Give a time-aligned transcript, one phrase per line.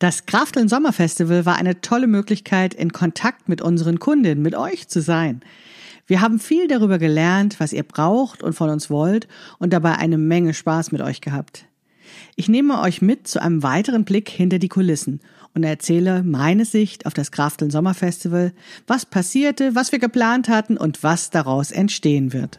[0.00, 5.02] Das Krafteln Sommerfestival war eine tolle Möglichkeit, in Kontakt mit unseren Kundinnen, mit euch zu
[5.02, 5.42] sein.
[6.06, 9.28] Wir haben viel darüber gelernt, was ihr braucht und von uns wollt
[9.58, 11.66] und dabei eine Menge Spaß mit euch gehabt.
[12.34, 15.20] Ich nehme euch mit zu einem weiteren Blick hinter die Kulissen
[15.52, 18.54] und erzähle meine Sicht auf das Krafteln Sommerfestival,
[18.86, 22.58] was passierte, was wir geplant hatten und was daraus entstehen wird.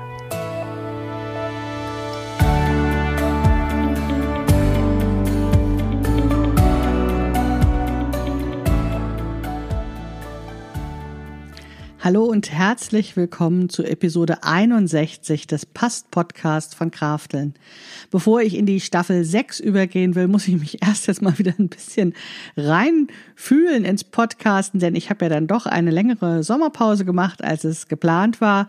[12.03, 17.53] Hallo und herzlich willkommen zu Episode 61 des Past Podcast von Krafteln.
[18.09, 21.53] Bevor ich in die Staffel 6 übergehen will, muss ich mich erst jetzt mal wieder
[21.59, 22.15] ein bisschen
[22.57, 27.87] reinfühlen ins Podcasten, denn ich habe ja dann doch eine längere Sommerpause gemacht, als es
[27.87, 28.67] geplant war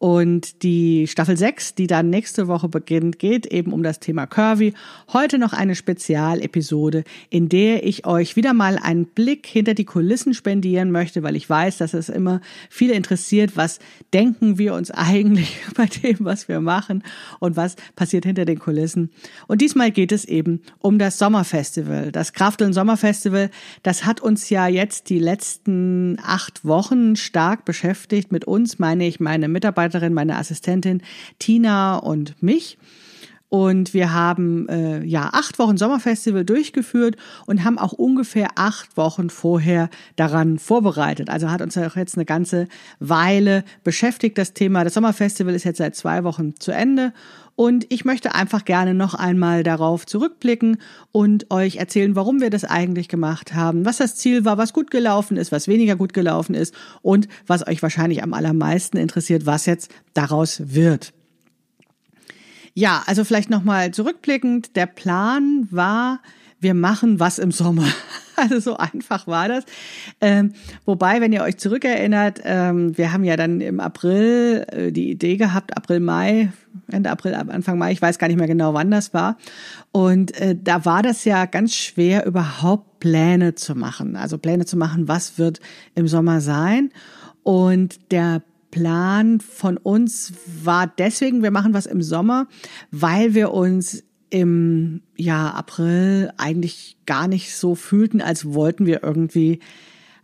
[0.00, 4.72] und die Staffel 6, die dann nächste Woche beginnt, geht eben um das Thema Curvy.
[5.12, 10.32] Heute noch eine Spezialepisode, in der ich euch wieder mal einen Blick hinter die Kulissen
[10.32, 12.40] spendieren möchte, weil ich weiß, dass es immer
[12.70, 13.78] viele interessiert, was
[14.14, 17.02] denken wir uns eigentlich bei dem, was wir machen
[17.38, 19.10] und was passiert hinter den Kulissen.
[19.48, 22.10] Und diesmal geht es eben um das Sommerfestival.
[22.10, 23.50] Das Krafteln Sommerfestival,
[23.82, 28.32] das hat uns ja jetzt die letzten acht Wochen stark beschäftigt.
[28.32, 31.02] Mit uns meine ich meine Mitarbeiter Mitarbeiterin, meine Assistentin
[31.38, 32.78] Tina und mich.
[33.48, 39.28] Und wir haben äh, ja acht Wochen Sommerfestival durchgeführt und haben auch ungefähr acht Wochen
[39.28, 41.28] vorher daran vorbereitet.
[41.30, 42.68] Also hat uns auch jetzt eine ganze
[43.00, 44.84] Weile beschäftigt das Thema.
[44.84, 47.12] Das Sommerfestival ist jetzt seit zwei Wochen zu Ende
[47.60, 50.78] und ich möchte einfach gerne noch einmal darauf zurückblicken
[51.12, 54.90] und euch erzählen, warum wir das eigentlich gemacht haben, was das Ziel war, was gut
[54.90, 59.66] gelaufen ist, was weniger gut gelaufen ist und was euch wahrscheinlich am allermeisten interessiert, was
[59.66, 61.12] jetzt daraus wird.
[62.72, 64.74] Ja, also vielleicht nochmal zurückblickend.
[64.74, 66.20] Der Plan war,
[66.60, 67.86] wir machen was im Sommer.
[68.36, 69.64] Also so einfach war das.
[70.22, 70.54] Ähm,
[70.86, 75.36] wobei, wenn ihr euch zurückerinnert, ähm, wir haben ja dann im April äh, die Idee
[75.36, 76.50] gehabt, April, Mai,
[76.90, 79.36] Ende April, Anfang Mai, ich weiß gar nicht mehr genau, wann das war.
[79.92, 84.16] Und äh, da war das ja ganz schwer, überhaupt Pläne zu machen.
[84.16, 85.60] Also Pläne zu machen, was wird
[85.94, 86.92] im Sommer sein.
[87.42, 90.32] Und der Plan von uns
[90.62, 92.46] war deswegen, wir machen was im Sommer,
[92.90, 99.60] weil wir uns im ja, April eigentlich gar nicht so fühlten, als wollten wir irgendwie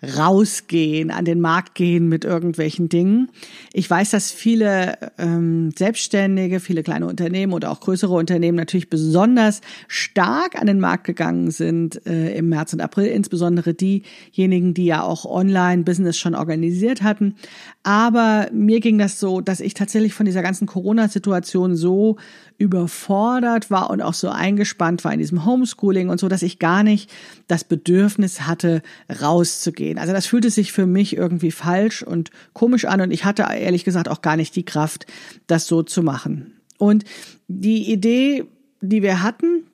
[0.03, 3.31] rausgehen, an den Markt gehen mit irgendwelchen Dingen.
[3.73, 9.61] Ich weiß, dass viele ähm, Selbstständige, viele kleine Unternehmen oder auch größere Unternehmen natürlich besonders
[9.89, 15.03] stark an den Markt gegangen sind äh, im März und April, insbesondere diejenigen, die ja
[15.03, 17.37] auch Online-Business schon organisiert hatten.
[17.83, 22.17] Aber mir ging das so, dass ich tatsächlich von dieser ganzen Corona-Situation so
[22.59, 26.83] überfordert war und auch so eingespannt war in diesem Homeschooling und so, dass ich gar
[26.83, 27.11] nicht
[27.49, 28.83] das Bedürfnis hatte,
[29.21, 29.99] rauszugehen.
[29.99, 33.85] Also das fühlte sich für mich irgendwie falsch und komisch an und ich hatte ehrlich
[33.85, 35.07] gesagt auch gar nicht die Kraft,
[35.47, 36.55] das so zu machen.
[36.79, 37.05] Und
[37.49, 38.45] die Idee,
[38.81, 39.65] die wir hatten,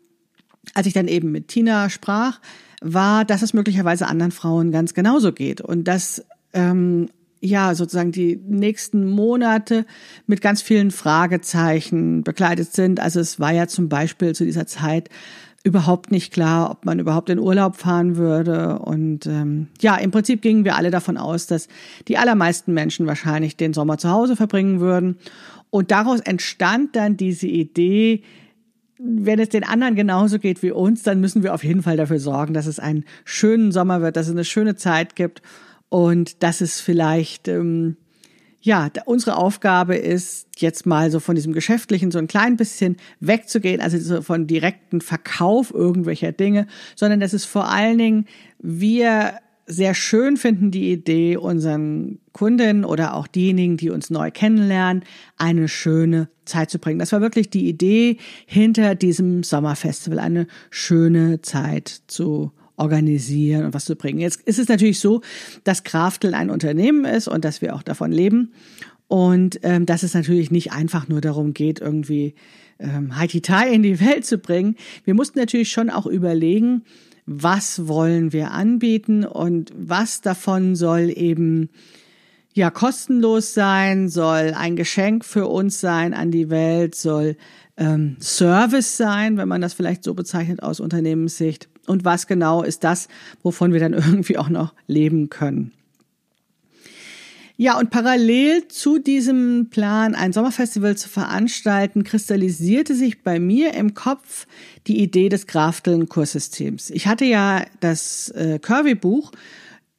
[0.75, 2.41] als ich dann eben mit Tina sprach,
[2.81, 7.09] war, dass es möglicherweise anderen Frauen ganz genauso geht und dass ähm,
[7.45, 9.85] ja, sozusagen die nächsten Monate
[10.27, 13.01] mit ganz vielen Fragezeichen begleitet sind.
[13.01, 15.11] Also es war ja zum Beispiel zu dieser Zeit
[15.65, 18.79] überhaupt nicht klar, ob man überhaupt in Urlaub fahren würde.
[18.79, 21.67] Und ähm, ja, im Prinzip gingen wir alle davon aus, dass
[22.07, 25.19] die allermeisten Menschen wahrscheinlich den Sommer zu Hause verbringen würden.
[25.71, 28.23] Und daraus entstand dann diese Idee,
[28.99, 32.21] wenn es den anderen genauso geht wie uns, dann müssen wir auf jeden Fall dafür
[32.21, 35.43] sorgen, dass es einen schönen Sommer wird, dass es eine schöne Zeit gibt
[35.93, 37.99] und dass es vielleicht, ähm,
[38.63, 43.83] ja, unsere Aufgabe ist, jetzt mal so von diesem Geschäftlichen so ein klein bisschen wegzugehen,
[43.83, 46.67] also so von direkten Verkauf irgendwelcher Dinge,
[46.97, 48.25] sondern dass es vor allen Dingen
[48.59, 49.35] wir
[49.67, 55.05] sehr schön finden, die Idee, unseren Kunden oder auch diejenigen, die uns neu kennenlernen,
[55.37, 57.01] eine schöne Zeit zu bringen.
[57.01, 58.17] Das war wirklich die Idee
[58.47, 64.19] hinter diesem Sommerfestival, eine schöne Zeit zu organisieren und was zu bringen.
[64.19, 65.23] Jetzt ist es natürlich so,
[65.65, 68.53] dass Kraftel ein Unternehmen ist und dass wir auch davon leben.
[69.09, 72.35] und ähm, dass es natürlich nicht einfach nur darum geht, irgendwie
[72.79, 74.77] ähm, Haititai in die Welt zu bringen.
[75.05, 76.83] Wir mussten natürlich schon auch überlegen,
[77.27, 81.69] was wollen wir anbieten und was davon soll eben
[82.55, 87.37] ja kostenlos sein, soll ein Geschenk für uns sein an die Welt, soll
[87.77, 91.69] ähm, Service sein, wenn man das vielleicht so bezeichnet aus Unternehmenssicht.
[91.87, 93.09] Und was genau ist das,
[93.43, 95.73] wovon wir dann irgendwie auch noch leben können?
[97.57, 103.95] Ja, und parallel zu diesem Plan, ein Sommerfestival zu veranstalten, kristallisierte sich bei mir im
[103.95, 104.47] Kopf
[104.89, 106.91] die Idee des Grafteln-Kurssystems.
[106.91, 109.31] Ich hatte ja das äh, Curvy-Buch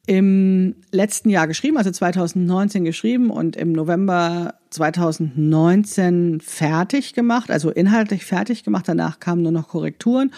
[0.06, 8.26] im letzten Jahr geschrieben, also 2019 geschrieben und im November 2019 fertig gemacht, also inhaltlich
[8.26, 8.86] fertig gemacht.
[8.86, 10.32] Danach kamen nur noch Korrekturen.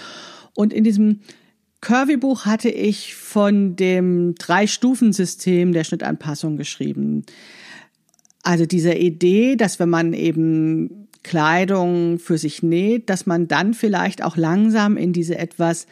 [0.56, 1.20] Und in diesem
[1.82, 7.25] Curvy-Buch hatte ich von dem Drei-Stufen-System der Schnittanpassung geschrieben.
[8.43, 14.23] Also dieser Idee, dass wenn man eben Kleidung für sich näht, dass man dann vielleicht
[14.23, 15.87] auch langsam in diese etwas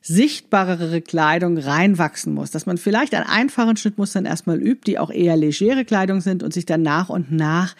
[0.00, 5.36] sichtbarere Kleidung reinwachsen muss, dass man vielleicht an einfachen Schnittmustern erstmal übt, die auch eher
[5.36, 7.74] legere Kleidung sind und sich dann nach und nach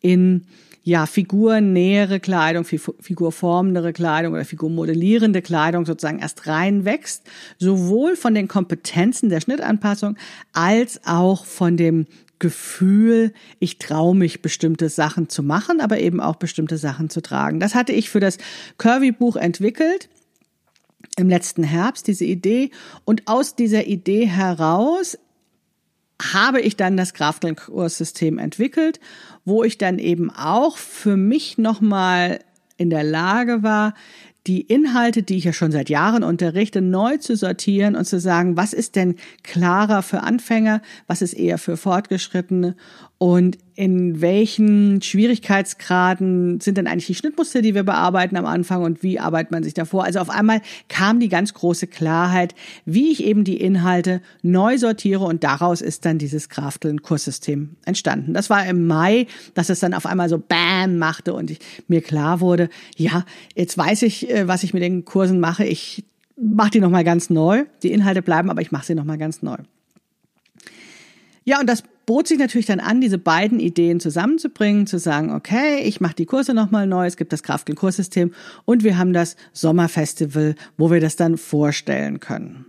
[0.00, 0.44] in
[0.82, 7.22] ja, figurnähere Kleidung, figurformendere Kleidung oder figurmodellierende Kleidung sozusagen erst reinwächst,
[7.58, 10.16] sowohl von den Kompetenzen der Schnittanpassung
[10.52, 12.06] als auch von dem
[12.38, 17.60] Gefühl, ich traue mich, bestimmte Sachen zu machen, aber eben auch bestimmte Sachen zu tragen.
[17.60, 18.38] Das hatte ich für das
[18.78, 20.08] Curvy-Buch entwickelt
[21.16, 22.70] im letzten Herbst, diese Idee.
[23.04, 25.18] Und aus dieser Idee heraus
[26.20, 29.00] habe ich dann das Krafteln-Kurssystem entwickelt,
[29.44, 32.40] wo ich dann eben auch für mich nochmal
[32.76, 33.94] in der Lage war,
[34.46, 38.56] die Inhalte, die ich ja schon seit Jahren unterrichte, neu zu sortieren und zu sagen,
[38.56, 42.74] was ist denn klarer für Anfänger, was ist eher für Fortgeschrittene
[43.22, 49.02] und in welchen Schwierigkeitsgraden sind denn eigentlich die Schnittmuster, die wir bearbeiten am Anfang und
[49.02, 50.04] wie arbeitet man sich davor?
[50.04, 52.54] Also auf einmal kam die ganz große Klarheit,
[52.86, 58.32] wie ich eben die Inhalte neu sortiere und daraus ist dann dieses Krafteln-Kurssystem entstanden.
[58.32, 61.58] Das war im Mai, dass es dann auf einmal so Bam machte und ich,
[61.88, 65.66] mir klar wurde, ja, jetzt weiß ich, äh, was ich mit den Kursen mache.
[65.66, 66.04] Ich
[66.38, 67.66] mache die nochmal ganz neu.
[67.82, 69.58] Die Inhalte bleiben, aber ich mache sie nochmal ganz neu.
[71.44, 75.82] Ja, und das bot sich natürlich dann an, diese beiden Ideen zusammenzubringen, zu sagen, okay,
[75.84, 78.34] ich mache die Kurse nochmal neu, es gibt das Kraftkel-Kurssystem
[78.64, 82.66] und wir haben das Sommerfestival, wo wir das dann vorstellen können.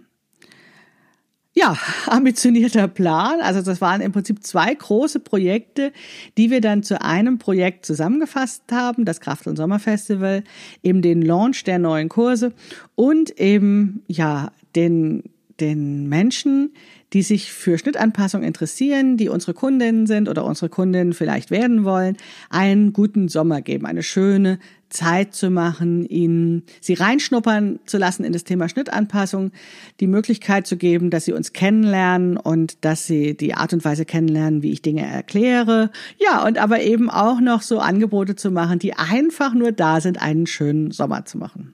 [1.54, 3.42] Ja, ambitionierter Plan.
[3.42, 5.92] Also das waren im Prinzip zwei große Projekte,
[6.38, 10.44] die wir dann zu einem Projekt zusammengefasst haben, das Kraft- und Sommerfestival,
[10.84, 12.54] eben den Launch der neuen Kurse
[12.94, 15.24] und eben, ja, den,
[15.62, 16.74] den Menschen,
[17.14, 22.18] die sich für Schnittanpassung interessieren, die unsere Kundinnen sind oder unsere Kundinnen vielleicht werden wollen,
[22.50, 24.60] einen guten Sommer geben, eine schöne
[24.90, 29.52] Zeit zu machen, ihnen sie reinschnuppern zu lassen in das Thema Schnittanpassung,
[30.00, 34.06] die Möglichkeit zu geben, dass sie uns kennenlernen und dass sie die Art und Weise
[34.06, 35.92] kennenlernen, wie ich Dinge erkläre.
[36.18, 40.22] Ja, und aber eben auch noch so Angebote zu machen, die einfach nur da sind,
[40.22, 41.74] einen schönen Sommer zu machen.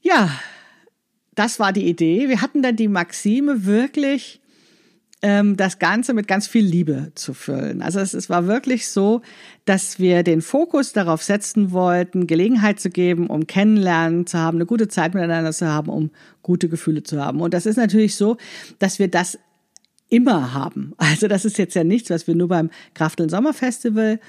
[0.00, 0.30] Ja,
[1.34, 2.28] das war die Idee.
[2.28, 4.40] Wir hatten dann die Maxime wirklich,
[5.22, 7.80] ähm, das Ganze mit ganz viel Liebe zu füllen.
[7.80, 9.22] Also es, es war wirklich so,
[9.64, 14.66] dass wir den Fokus darauf setzen wollten, Gelegenheit zu geben, um kennenlernen zu haben, eine
[14.66, 16.10] gute Zeit miteinander zu haben, um
[16.42, 17.40] gute Gefühle zu haben.
[17.40, 18.36] Und das ist natürlich so,
[18.78, 19.38] dass wir das
[20.10, 20.92] immer haben.
[20.98, 24.20] Also das ist jetzt ja nichts, was wir nur beim Krafteln Sommerfestival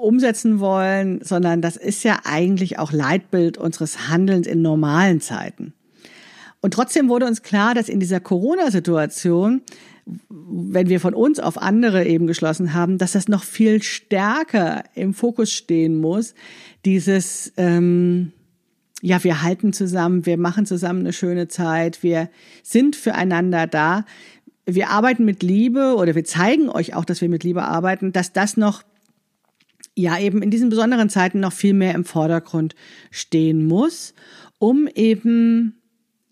[0.00, 5.74] umsetzen wollen, sondern das ist ja eigentlich auch Leitbild unseres Handelns in normalen Zeiten.
[6.60, 9.62] Und trotzdem wurde uns klar, dass in dieser Corona-Situation,
[10.28, 15.14] wenn wir von uns auf andere eben geschlossen haben, dass das noch viel stärker im
[15.14, 16.34] Fokus stehen muss,
[16.84, 18.32] dieses, ähm,
[19.02, 22.30] ja, wir halten zusammen, wir machen zusammen eine schöne Zeit, wir
[22.62, 24.04] sind füreinander da,
[24.66, 28.32] wir arbeiten mit Liebe oder wir zeigen euch auch, dass wir mit Liebe arbeiten, dass
[28.32, 28.82] das noch
[29.94, 32.74] ja eben in diesen besonderen Zeiten noch viel mehr im Vordergrund
[33.10, 34.14] stehen muss,
[34.58, 35.77] um eben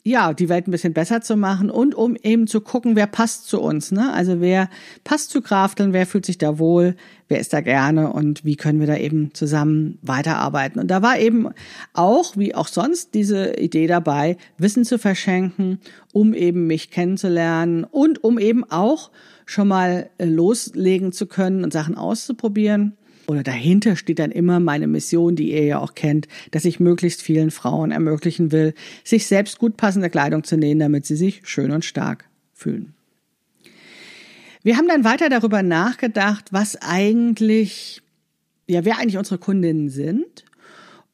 [0.06, 3.48] ja, die Welt ein bisschen besser zu machen und um eben zu gucken, wer passt
[3.48, 3.90] zu uns.
[3.90, 4.12] Ne?
[4.12, 4.70] Also wer
[5.02, 6.94] passt zu Krafteln, wer fühlt sich da wohl,
[7.28, 10.80] wer ist da gerne und wie können wir da eben zusammen weiterarbeiten.
[10.80, 11.48] Und da war eben
[11.92, 15.80] auch, wie auch sonst, diese Idee dabei, Wissen zu verschenken,
[16.12, 19.10] um eben mich kennenzulernen und um eben auch
[19.44, 22.96] schon mal äh, loslegen zu können und Sachen auszuprobieren
[23.28, 27.22] oder dahinter steht dann immer meine Mission, die ihr ja auch kennt, dass ich möglichst
[27.22, 31.70] vielen Frauen ermöglichen will, sich selbst gut passende Kleidung zu nähen, damit sie sich schön
[31.72, 32.94] und stark fühlen.
[34.62, 38.02] Wir haben dann weiter darüber nachgedacht, was eigentlich,
[38.66, 40.44] ja, wer eigentlich unsere Kundinnen sind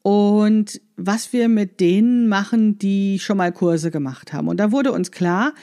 [0.03, 4.49] und was wir mit denen machen, die schon mal Kurse gemacht haben.
[4.49, 5.53] Und da wurde uns klar,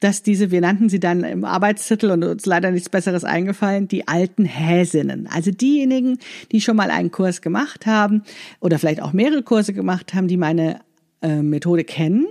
[0.00, 4.08] dass diese, wir nannten sie dann im Arbeitstitel und uns leider nichts Besseres eingefallen, die
[4.08, 5.28] alten Häsinnen.
[5.30, 6.18] Also diejenigen,
[6.50, 8.22] die schon mal einen Kurs gemacht haben
[8.60, 10.80] oder vielleicht auch mehrere Kurse gemacht haben, die meine
[11.20, 12.26] äh, Methode kennen.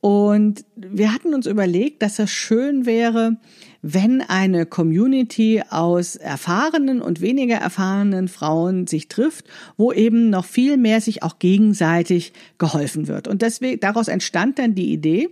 [0.00, 3.38] Und wir hatten uns überlegt, dass das schön wäre,
[3.82, 9.46] wenn eine Community aus erfahrenen und weniger erfahrenen Frauen sich trifft,
[9.76, 13.26] wo eben noch viel mehr sich auch gegenseitig geholfen wird.
[13.26, 15.30] Und deswegen, daraus entstand dann die Idee,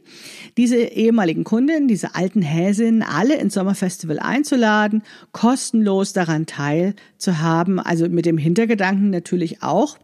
[0.57, 8.27] diese ehemaligen Kundinnen, diese alten Häsinnen, alle ins Sommerfestival einzuladen, kostenlos daran teilzuhaben, also mit
[8.27, 9.97] dem Hintergedanken natürlich auch,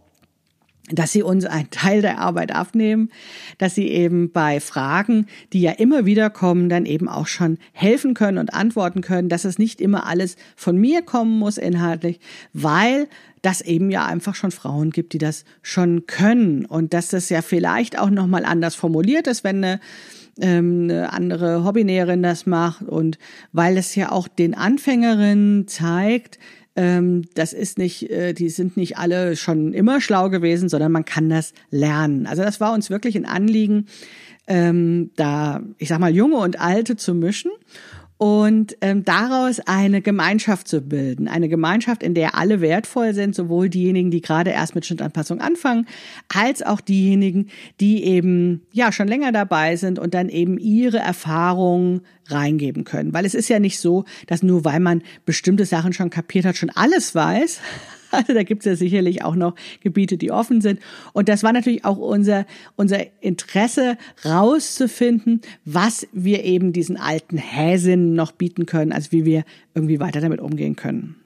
[0.91, 3.11] dass sie uns einen Teil der Arbeit abnehmen,
[3.59, 8.15] dass sie eben bei Fragen, die ja immer wieder kommen, dann eben auch schon helfen
[8.15, 12.21] können und antworten können, dass es nicht immer alles von mir kommen muss inhaltlich,
[12.53, 13.09] weil
[13.43, 17.43] das eben ja einfach schon Frauen gibt, die das schon können und dass das ja
[17.43, 19.81] vielleicht auch noch mal anders formuliert ist, wenn eine
[20.39, 23.19] ähm, eine andere Hobbynäherin das macht und
[23.53, 26.39] weil es ja auch den Anfängerinnen zeigt,
[27.35, 31.29] das ist nicht, äh, die sind nicht alle schon immer schlau gewesen, sondern man kann
[31.29, 32.27] das lernen.
[32.27, 33.87] Also das war uns wirklich ein Anliegen,
[34.47, 37.51] ähm, da, ich sag mal, junge und alte zu mischen
[38.19, 41.29] und ähm, daraus eine Gemeinschaft zu bilden.
[41.29, 45.87] Eine Gemeinschaft, in der alle wertvoll sind, sowohl diejenigen, die gerade erst mit Schnittanpassung anfangen,
[46.33, 47.49] als auch diejenigen,
[47.81, 53.13] die eben ja schon länger dabei sind und dann eben ihre Erfahrungen reingeben können.
[53.13, 56.57] Weil es ist ja nicht so, dass nur weil man bestimmte Sachen schon kapiert hat,
[56.57, 57.61] schon alles weiß.
[58.17, 60.81] Also da gibt es ja sicherlich auch noch Gebiete, die offen sind.
[61.13, 62.47] Und das war natürlich auch unser,
[62.77, 69.45] unser Interesse, rauszufinden, was wir eben diesen alten Häsinnen noch bieten können, also wie wir
[69.75, 71.17] irgendwie weiter damit umgehen können.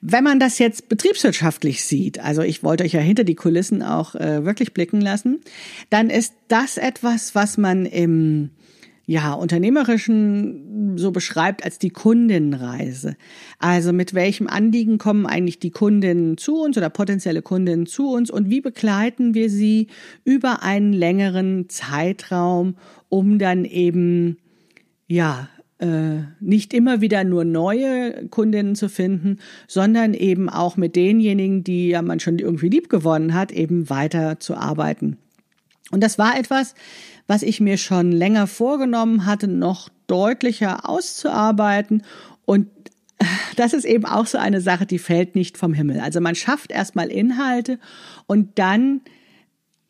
[0.00, 4.14] Wenn man das jetzt betriebswirtschaftlich sieht, also ich wollte euch ja hinter die Kulissen auch
[4.14, 5.40] äh, wirklich blicken lassen,
[5.90, 8.50] dann ist das etwas, was man im
[9.08, 13.16] ja, unternehmerischen so beschreibt als die Kundinnenreise.
[13.58, 18.30] Also mit welchem Anliegen kommen eigentlich die Kundinnen zu uns oder potenzielle Kundinnen zu uns
[18.30, 19.86] und wie begleiten wir sie
[20.24, 22.76] über einen längeren Zeitraum,
[23.08, 24.36] um dann eben,
[25.06, 25.48] ja,
[25.78, 31.88] äh, nicht immer wieder nur neue Kundinnen zu finden, sondern eben auch mit denjenigen, die
[31.88, 35.16] ja man schon irgendwie lieb gewonnen hat, eben weiter zu arbeiten.
[35.90, 36.74] Und das war etwas,
[37.26, 42.02] was ich mir schon länger vorgenommen hatte, noch deutlicher auszuarbeiten.
[42.44, 42.68] Und
[43.56, 46.00] das ist eben auch so eine Sache, die fällt nicht vom Himmel.
[46.00, 47.78] Also man schafft erstmal Inhalte
[48.26, 49.02] und dann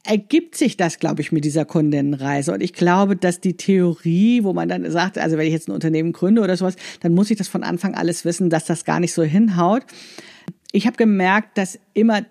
[0.05, 2.52] ergibt sich das, glaube ich, mit dieser Kundinnenreise.
[2.52, 5.73] Und ich glaube, dass die Theorie, wo man dann sagt, also wenn ich jetzt ein
[5.73, 9.00] Unternehmen gründe oder sowas, dann muss ich das von Anfang alles wissen, dass das gar
[9.00, 9.83] nicht so hinhaut.
[10.73, 12.23] Ich habe gemerkt, dass immer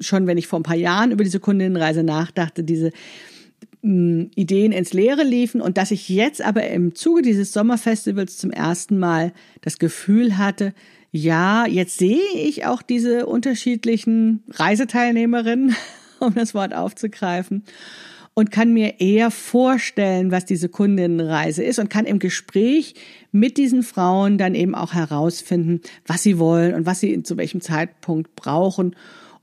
[0.00, 2.92] schon, wenn ich vor ein paar Jahren über diese Kundinnenreise nachdachte, diese
[3.82, 8.50] mh, Ideen ins Leere liefen und dass ich jetzt aber im Zuge dieses Sommerfestivals zum
[8.50, 10.74] ersten Mal das Gefühl hatte,
[11.12, 15.74] ja, jetzt sehe ich auch diese unterschiedlichen Reiseteilnehmerinnen,
[16.20, 17.64] um das Wort aufzugreifen,
[18.38, 22.94] und kann mir eher vorstellen, was diese Kundinnenreise ist und kann im Gespräch
[23.32, 27.62] mit diesen Frauen dann eben auch herausfinden, was sie wollen und was sie zu welchem
[27.62, 28.94] Zeitpunkt brauchen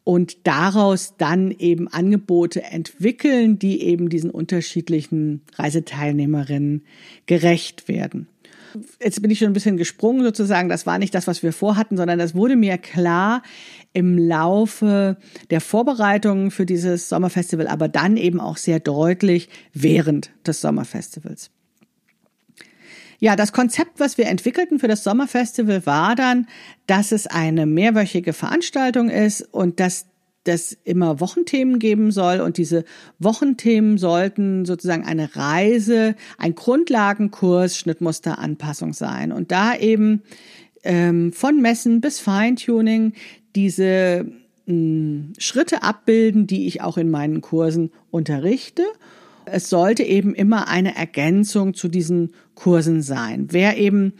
[0.03, 6.83] und daraus dann eben Angebote entwickeln, die eben diesen unterschiedlichen Reiseteilnehmerinnen
[7.25, 8.27] gerecht werden.
[9.01, 10.67] Jetzt bin ich schon ein bisschen gesprungen sozusagen.
[10.67, 13.43] Das war nicht das, was wir vorhatten, sondern das wurde mir klar
[13.93, 15.17] im Laufe
[15.51, 21.51] der Vorbereitungen für dieses Sommerfestival, aber dann eben auch sehr deutlich während des Sommerfestivals.
[23.23, 26.45] Ja, das Konzept, was wir entwickelten für das Sommerfestival, war dann,
[26.87, 30.07] dass es eine mehrwöchige Veranstaltung ist und dass
[30.43, 32.41] das immer Wochenthemen geben soll.
[32.41, 32.83] Und diese
[33.19, 39.31] Wochenthemen sollten sozusagen eine Reise, ein Grundlagenkurs Schnittmusteranpassung sein.
[39.31, 40.23] Und da eben
[40.83, 43.13] ähm, von Messen bis Feintuning
[43.55, 44.25] diese
[44.65, 48.83] mh, hm, Schritte abbilden, die ich auch in meinen Kursen unterrichte.
[49.45, 53.47] Es sollte eben immer eine Ergänzung zu diesen Kursen sein.
[53.51, 54.13] Wer eben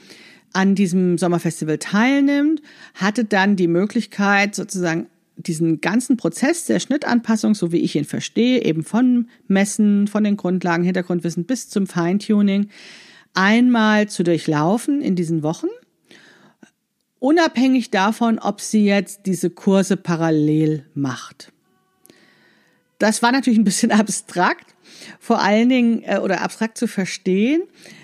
[0.54, 2.62] an diesem Sommerfestival teilnimmt,
[2.94, 8.64] hatte dann die Möglichkeit, sozusagen diesen ganzen Prozess der Schnittanpassung, so wie ich ihn verstehe,
[8.64, 12.70] eben von Messen, von den Grundlagen, Hintergrundwissen bis zum Feintuning,
[13.34, 15.68] einmal zu durchlaufen in diesen Wochen,
[17.20, 21.52] unabhängig davon, ob sie jetzt diese Kurse parallel macht.
[23.00, 24.76] Das war natürlich ein bisschen abstrakt,
[25.20, 27.64] vor allen Dingen äh, oder abstrakt zu verstehen,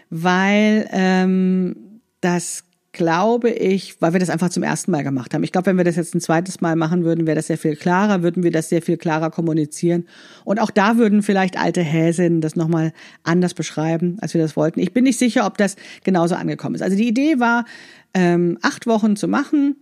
[0.10, 5.44] weil ähm, das glaube ich, weil wir das einfach zum ersten Mal gemacht haben.
[5.44, 7.75] Ich glaube, wenn wir das jetzt ein zweites Mal machen würden, wäre das sehr viel
[7.75, 10.08] klarer, würden wir das sehr viel klarer kommunizieren.
[10.44, 12.92] Und auch da würden vielleicht alte Häsinnen das nochmal
[13.24, 14.80] anders beschreiben, als wir das wollten.
[14.80, 16.82] Ich bin nicht sicher, ob das genauso angekommen ist.
[16.82, 17.66] Also die Idee war,
[18.13, 19.75] ähm, acht Wochen zu machen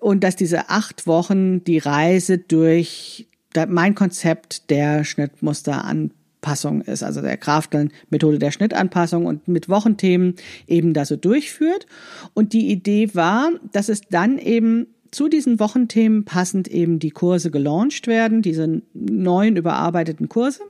[0.00, 3.28] und dass diese acht Wochen die Reise durch
[3.68, 6.12] mein Konzept der Schnittmuster an
[6.48, 10.34] Anpassung ist, also der Krafteln Methode der Schnittanpassung und mit Wochenthemen
[10.66, 11.86] eben da so durchführt.
[12.32, 17.50] Und die Idee war, dass es dann eben zu diesen Wochenthemen passend eben die Kurse
[17.50, 20.62] gelauncht werden, diese neuen überarbeiteten Kurse.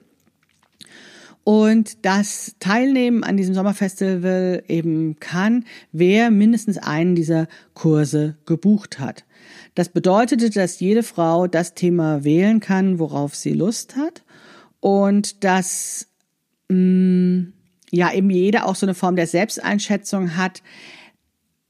[1.44, 9.24] Und das Teilnehmen an diesem Sommerfestival eben kann, wer mindestens einen dieser Kurse gebucht hat.
[9.74, 14.24] Das bedeutete, dass jede Frau das Thema wählen kann, worauf sie Lust hat
[14.80, 16.08] und dass
[16.68, 17.52] mh, mm,
[17.90, 20.62] ja eben jeder auch so eine Form der Selbsteinschätzung hat,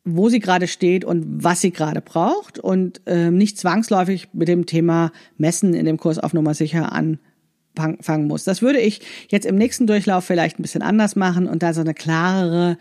[0.05, 4.67] wo sie gerade steht und was sie gerade braucht und äh, nicht zwangsläufig mit dem
[4.67, 8.45] Thema Messen in dem Kurs auf Nummer sicher anfangen muss.
[8.45, 11.83] Das würde ich jetzt im nächsten Durchlauf vielleicht ein bisschen anders machen und da so
[11.83, 12.79] eine klarere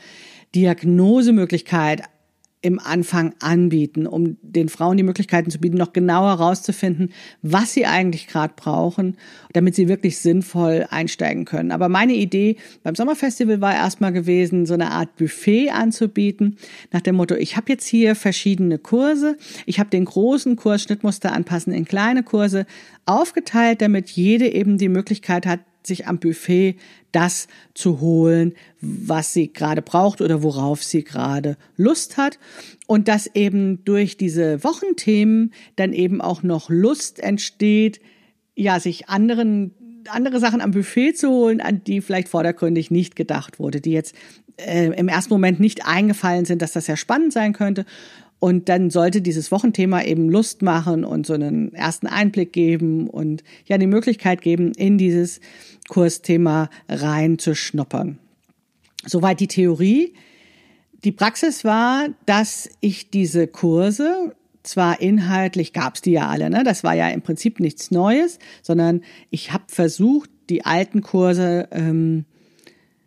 [0.56, 2.04] Diagnosemöglichkeit
[2.62, 7.86] im Anfang anbieten, um den Frauen die Möglichkeiten zu bieten, noch genauer herauszufinden, was sie
[7.86, 9.16] eigentlich gerade brauchen,
[9.54, 11.72] damit sie wirklich sinnvoll einsteigen können.
[11.72, 16.58] Aber meine Idee beim Sommerfestival war erstmal gewesen, so eine Art Buffet anzubieten,
[16.92, 19.38] nach dem Motto, ich habe jetzt hier verschiedene Kurse,
[19.68, 22.66] ich habe den großen Kurs Schnittmuster anpassen in kleine Kurse
[23.06, 26.76] aufgeteilt, damit jede eben die Möglichkeit hat, sich am Buffet
[27.18, 32.38] das zu holen, was sie gerade braucht oder worauf sie gerade Lust hat.
[32.86, 38.00] Und dass eben durch diese Wochenthemen dann eben auch noch Lust entsteht,
[38.56, 39.74] ja, sich anderen
[40.10, 44.16] andere Sachen am Buffet zu holen, an die vielleicht vordergründig nicht gedacht wurde, die jetzt
[44.56, 47.86] äh, im ersten Moment nicht eingefallen sind, dass das ja spannend sein könnte.
[48.40, 53.44] Und dann sollte dieses Wochenthema eben Lust machen und so einen ersten Einblick geben und
[53.66, 55.40] ja die Möglichkeit geben, in dieses
[55.90, 58.20] Kursthema reinzuschnuppern.
[59.06, 60.14] Soweit die Theorie.
[61.04, 66.64] Die Praxis war, dass ich diese Kurse zwar inhaltlich gab's die ja alle, ne?
[66.64, 72.26] Das war ja im Prinzip nichts Neues, sondern ich habe versucht, die alten Kurse ähm,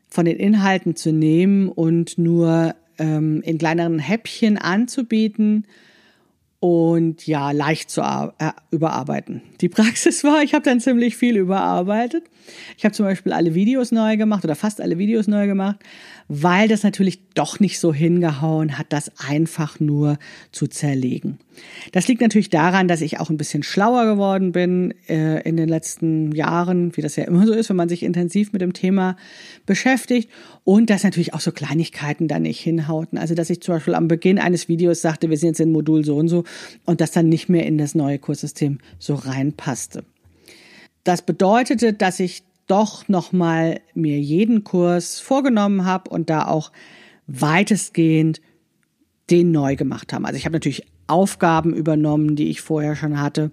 [0.08, 5.66] von den Inhalten zu nehmen und nur ähm, in kleineren Häppchen anzubieten
[6.60, 9.42] und ja, leicht zu äh, überarbeiten.
[9.60, 12.24] Die Praxis war, ich habe dann ziemlich viel überarbeitet.
[12.76, 15.76] Ich habe zum Beispiel alle Videos neu gemacht oder fast alle Videos neu gemacht,
[16.28, 20.18] weil das natürlich doch nicht so hingehauen hat, das einfach nur
[20.52, 21.38] zu zerlegen.
[21.92, 25.68] Das liegt natürlich daran, dass ich auch ein bisschen schlauer geworden bin äh, in den
[25.68, 29.16] letzten Jahren, wie das ja immer so ist, wenn man sich intensiv mit dem Thema
[29.66, 30.30] beschäftigt
[30.64, 33.18] und dass natürlich auch so Kleinigkeiten da nicht hinhauten.
[33.18, 36.04] Also dass ich zum Beispiel am Beginn eines Videos sagte, wir sind jetzt in Modul
[36.04, 36.44] so und so
[36.84, 40.04] und das dann nicht mehr in das neue Kurssystem so reinpasste.
[41.04, 46.70] Das bedeutete, dass ich doch nochmal mir jeden Kurs vorgenommen habe und da auch
[47.26, 48.40] weitestgehend
[49.30, 50.26] den neu gemacht haben.
[50.26, 53.50] Also ich habe natürlich Aufgaben übernommen, die ich vorher schon hatte.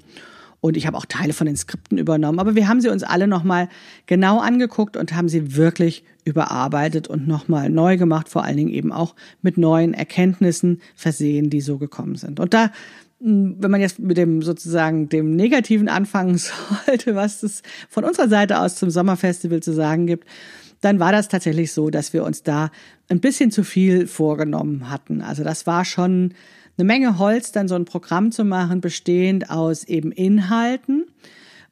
[0.59, 2.39] Und ich habe auch Teile von den Skripten übernommen.
[2.39, 3.69] Aber wir haben sie uns alle nochmal
[4.07, 8.91] genau angeguckt und haben sie wirklich überarbeitet und nochmal neu gemacht, vor allen Dingen eben
[8.91, 12.39] auch mit neuen Erkenntnissen versehen, die so gekommen sind.
[12.39, 12.71] Und da
[13.19, 16.37] wenn man jetzt mit dem sozusagen dem Negativen anfangen
[16.85, 20.27] sollte, was es von unserer Seite aus zum Sommerfestival zu sagen gibt,
[20.81, 22.69] dann war das tatsächlich so, dass wir uns da
[23.09, 25.21] ein bisschen zu viel vorgenommen hatten.
[25.21, 26.33] Also das war schon
[26.77, 31.05] eine Menge Holz, dann so ein Programm zu machen, bestehend aus eben Inhalten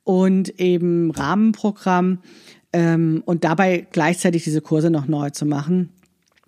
[0.04, 2.20] und eben Rahmenprogramm
[2.74, 5.90] ähm, und dabei gleichzeitig diese Kurse noch neu zu machen.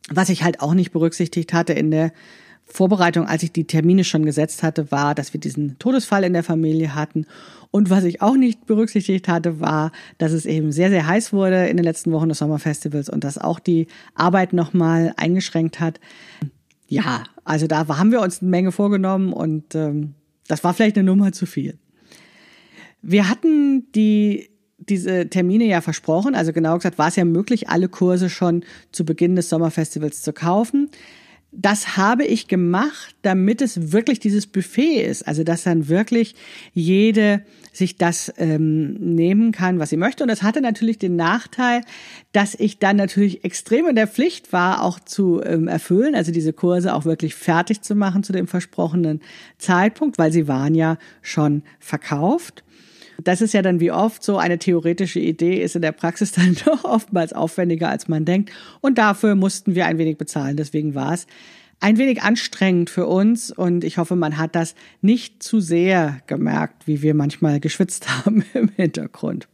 [0.09, 2.11] Was ich halt auch nicht berücksichtigt hatte in der
[2.67, 6.43] Vorbereitung, als ich die Termine schon gesetzt hatte, war, dass wir diesen Todesfall in der
[6.43, 7.25] Familie hatten.
[7.71, 11.67] Und was ich auch nicht berücksichtigt hatte, war, dass es eben sehr, sehr heiß wurde
[11.67, 15.99] in den letzten Wochen des Sommerfestivals und dass auch die Arbeit nochmal eingeschränkt hat.
[16.87, 20.13] Ja, also da haben wir uns eine Menge vorgenommen und ähm,
[20.47, 21.77] das war vielleicht eine Nummer zu viel.
[23.01, 24.49] Wir hatten die
[24.79, 29.05] diese Termine ja versprochen, also genau gesagt war es ja möglich, alle Kurse schon zu
[29.05, 30.89] Beginn des Sommerfestivals zu kaufen
[31.51, 35.27] das habe ich gemacht, damit es wirklich dieses Buffet ist.
[35.27, 36.35] Also dass dann wirklich
[36.73, 40.23] jede sich das ähm, nehmen kann, was sie möchte.
[40.23, 41.81] Und das hatte natürlich den Nachteil,
[42.33, 46.53] dass ich dann natürlich extrem in der Pflicht war, auch zu ähm, erfüllen, also diese
[46.53, 49.21] Kurse auch wirklich fertig zu machen zu dem versprochenen
[49.57, 52.63] Zeitpunkt, weil sie waren ja schon verkauft.
[53.23, 56.55] Das ist ja dann wie oft so eine theoretische Idee, ist in der Praxis dann
[56.65, 58.51] doch oftmals aufwendiger, als man denkt.
[58.81, 60.57] Und dafür mussten wir ein wenig bezahlen.
[60.57, 61.27] Deswegen war es
[61.79, 66.87] ein wenig anstrengend für uns und ich hoffe, man hat das nicht zu sehr gemerkt,
[66.87, 69.47] wie wir manchmal geschwitzt haben im Hintergrund.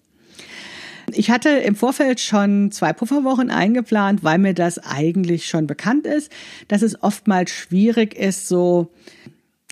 [1.12, 6.32] Ich hatte im Vorfeld schon zwei Pufferwochen eingeplant, weil mir das eigentlich schon bekannt ist,
[6.70, 8.90] dass es oftmals schwierig ist, so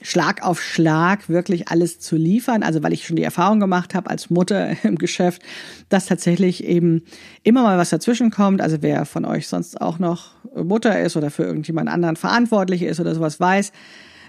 [0.01, 2.63] Schlag auf Schlag wirklich alles zu liefern.
[2.63, 5.41] Also weil ich schon die Erfahrung gemacht habe als Mutter im Geschäft,
[5.89, 7.03] dass tatsächlich eben
[7.43, 8.61] immer mal was dazwischen kommt.
[8.61, 12.99] Also wer von euch sonst auch noch Mutter ist oder für irgendjemand anderen verantwortlich ist
[12.99, 13.71] oder sowas weiß,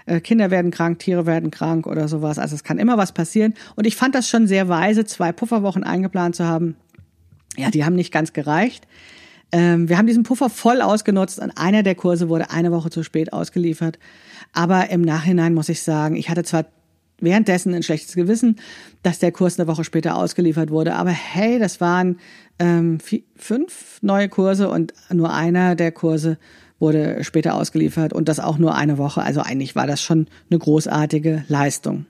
[0.05, 2.37] äh, Kinder werden krank, Tiere werden krank oder sowas.
[2.37, 3.53] Also es kann immer was passieren.
[3.75, 6.75] Und ich fand das schon sehr weise, zwei Pufferwochen eingeplant zu haben.
[7.57, 8.87] Ja, die haben nicht ganz gereicht.
[9.53, 13.03] Ähm, wir haben diesen Puffer voll ausgenutzt und einer der Kurse wurde eine Woche zu
[13.03, 13.99] spät ausgeliefert.
[14.51, 16.65] Aber im Nachhinein muss ich sagen, ich hatte zwar
[17.21, 18.57] währenddessen ein schlechtes Gewissen,
[19.03, 20.95] dass der Kurs eine Woche später ausgeliefert wurde.
[20.95, 22.17] Aber hey, das waren
[22.57, 26.39] ähm, vier, fünf neue Kurse und nur einer der Kurse
[26.79, 29.21] wurde später ausgeliefert und das auch nur eine Woche.
[29.21, 32.07] Also eigentlich war das schon eine großartige Leistung.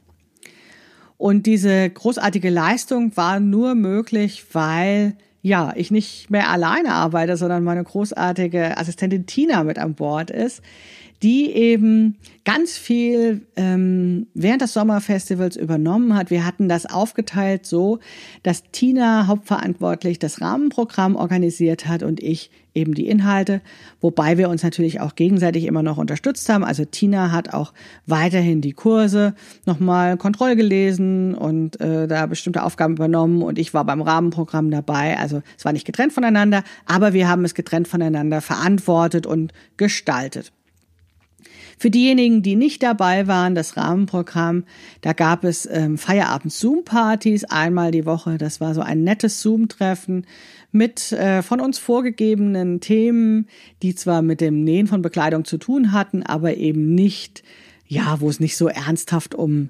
[1.18, 7.66] Und diese großartige Leistung war nur möglich, weil ja, ich nicht mehr alleine arbeite, sondern
[7.66, 10.64] meine großartige Assistentin Tina mit an Bord ist,
[11.22, 16.30] die eben ganz viel ähm, während des Sommerfestivals übernommen hat.
[16.30, 18.00] Wir hatten das aufgeteilt so,
[18.44, 23.62] dass Tina hauptverantwortlich das Rahmenprogramm organisiert hat und ich eben die Inhalte,
[24.02, 26.64] wobei wir uns natürlich auch gegenseitig immer noch unterstützt haben.
[26.64, 27.74] Also Tina hat auch
[28.06, 33.86] weiterhin die Kurse nochmal Kontroll gelesen und äh, da bestimmte Aufgaben übernommen und ich war
[33.86, 35.18] beim Rahmenprogramm dabei.
[35.18, 40.52] Also es war nicht getrennt voneinander, aber wir haben es getrennt voneinander verantwortet und gestaltet.
[41.78, 44.64] Für diejenigen, die nicht dabei waren, das Rahmenprogramm,
[45.02, 48.38] da gab es ähm, Feierabend-Zoom-Partys einmal die Woche.
[48.38, 50.26] Das war so ein nettes Zoom-Treffen
[50.72, 53.48] mit äh, von uns vorgegebenen Themen,
[53.82, 57.44] die zwar mit dem Nähen von Bekleidung zu tun hatten, aber eben nicht,
[57.88, 59.70] ja, wo es nicht so ernsthaft um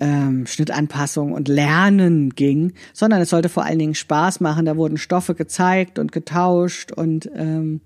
[0.00, 4.66] ähm, Schnittanpassung und Lernen ging, sondern es sollte vor allen Dingen Spaß machen.
[4.66, 7.80] Da wurden Stoffe gezeigt und getauscht und ähm,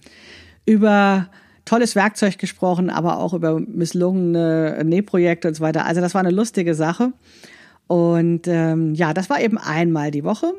[0.67, 1.29] über
[1.69, 5.87] tolles Werkzeug gesprochen, aber auch über misslungene Nähprojekte und so weiter.
[5.87, 7.13] Also das war eine lustige Sache.
[7.87, 10.53] Und ähm, ja, das war eben einmal die Woche.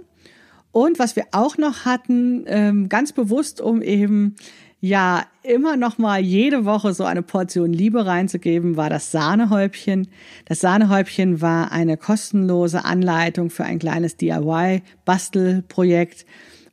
[0.71, 4.35] Und was wir auch noch hatten, ähm, ganz bewusst, um eben
[4.81, 10.07] ja immer noch mal jede Woche so eine Portion Liebe reinzugeben, war das Sahnehäubchen.
[10.45, 16.25] Das Sahnehäubchen war eine kostenlose Anleitung für ein kleines DIY-Bastelprojekt,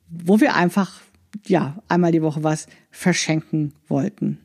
[0.09, 1.01] wo wir einfach
[1.48, 4.38] ja einmal die Woche was verschenken wollten.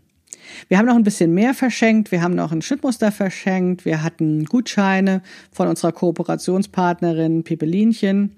[0.67, 2.11] Wir haben noch ein bisschen mehr verschenkt.
[2.11, 3.85] Wir haben noch ein Schnittmuster verschenkt.
[3.85, 8.35] Wir hatten Gutscheine von unserer Kooperationspartnerin Pipelinchen.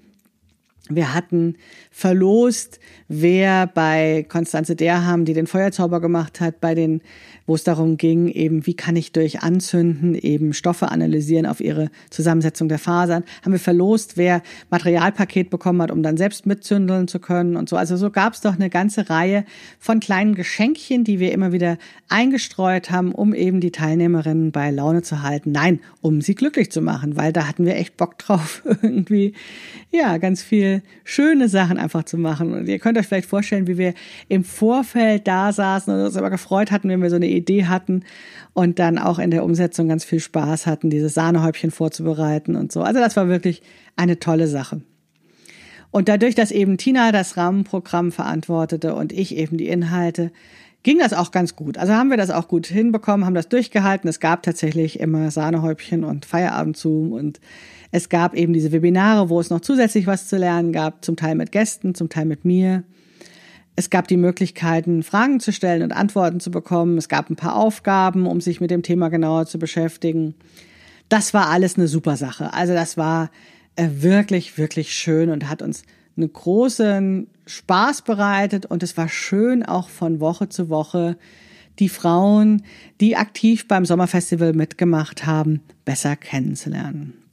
[0.90, 1.56] Wir hatten
[1.90, 7.00] verlost, wer bei Konstanze Derham, die den Feuerzauber gemacht hat, bei den
[7.46, 11.90] wo es darum ging, eben, wie kann ich durch Anzünden eben Stoffe analysieren auf ihre
[12.10, 17.18] Zusammensetzung der Fasern, haben wir verlost, wer Materialpaket bekommen hat, um dann selbst mitzündeln zu
[17.18, 17.76] können und so.
[17.76, 19.44] Also so gab es doch eine ganze Reihe
[19.78, 21.76] von kleinen Geschenkchen, die wir immer wieder
[22.08, 25.52] eingestreut haben, um eben die Teilnehmerinnen bei Laune zu halten.
[25.52, 29.34] Nein, um sie glücklich zu machen, weil da hatten wir echt Bock drauf, irgendwie,
[29.90, 30.73] ja, ganz viel
[31.04, 32.52] schöne Sachen einfach zu machen.
[32.52, 33.94] Und ihr könnt euch vielleicht vorstellen, wie wir
[34.28, 38.04] im Vorfeld da saßen und uns aber gefreut hatten, wenn wir so eine Idee hatten
[38.52, 42.82] und dann auch in der Umsetzung ganz viel Spaß hatten, dieses Sahnehäubchen vorzubereiten und so.
[42.82, 43.62] Also das war wirklich
[43.96, 44.80] eine tolle Sache.
[45.90, 50.32] Und dadurch, dass eben Tina das Rahmenprogramm verantwortete und ich eben die Inhalte,
[50.82, 51.78] ging das auch ganz gut.
[51.78, 54.08] Also haben wir das auch gut hinbekommen, haben das durchgehalten.
[54.08, 57.40] Es gab tatsächlich immer Sahnehäubchen und Feierabendzoom und
[57.94, 61.36] es gab eben diese Webinare, wo es noch zusätzlich was zu lernen gab, zum Teil
[61.36, 62.82] mit Gästen, zum Teil mit mir.
[63.76, 66.98] Es gab die Möglichkeiten, Fragen zu stellen und Antworten zu bekommen.
[66.98, 70.34] Es gab ein paar Aufgaben, um sich mit dem Thema genauer zu beschäftigen.
[71.08, 72.52] Das war alles eine super Sache.
[72.52, 73.30] Also das war
[73.76, 75.84] äh, wirklich, wirklich schön und hat uns
[76.16, 81.16] einen großen Spaß bereitet und es war schön auch von Woche zu Woche
[81.78, 82.64] die Frauen,
[83.00, 87.23] die aktiv beim Sommerfestival mitgemacht haben, besser kennenzulernen.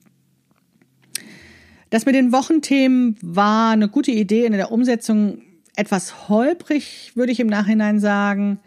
[1.92, 4.46] Das mit den Wochenthemen war eine gute Idee.
[4.46, 5.42] In der Umsetzung
[5.76, 8.60] etwas holprig, würde ich im Nachhinein sagen.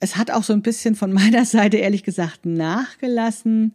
[0.00, 3.72] Es hat auch so ein bisschen von meiner Seite ehrlich gesagt nachgelassen,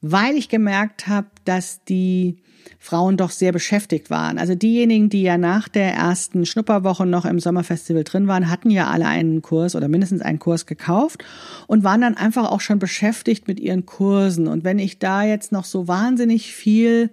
[0.00, 2.36] weil ich gemerkt habe, dass die
[2.78, 4.38] Frauen doch sehr beschäftigt waren.
[4.38, 8.88] Also diejenigen, die ja nach der ersten Schnupperwoche noch im Sommerfestival drin waren, hatten ja
[8.88, 11.24] alle einen Kurs oder mindestens einen Kurs gekauft
[11.66, 14.46] und waren dann einfach auch schon beschäftigt mit ihren Kursen.
[14.46, 17.10] Und wenn ich da jetzt noch so wahnsinnig viel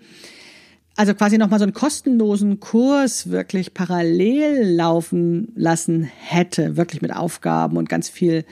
[0.96, 7.78] also quasi nochmal so einen kostenlosen Kurs wirklich parallel laufen lassen hätte, wirklich mit Aufgaben
[7.78, 8.46] und ganz viel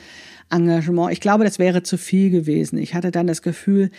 [0.49, 1.13] Engagement.
[1.13, 2.77] Ich glaube, das wäre zu viel gewesen.
[2.77, 3.91] Ich hatte dann das Gefühl,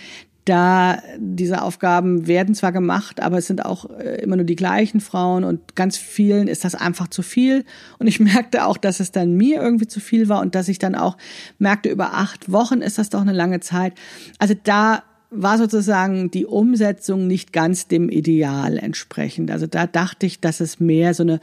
[0.45, 5.01] da diese Aufgaben werden zwar gemacht, aber es sind auch äh, immer nur die gleichen
[5.01, 7.65] Frauen und ganz vielen ist das einfach zu viel.
[7.99, 10.79] Und ich merkte auch, dass es dann mir irgendwie zu viel war und dass ich
[10.79, 11.17] dann auch
[11.59, 13.95] merkte, über acht Wochen ist das doch eine lange Zeit.
[14.39, 19.51] Also da war sozusagen die Umsetzung nicht ganz dem Ideal entsprechend.
[19.51, 21.41] Also da dachte ich, dass es mehr so eine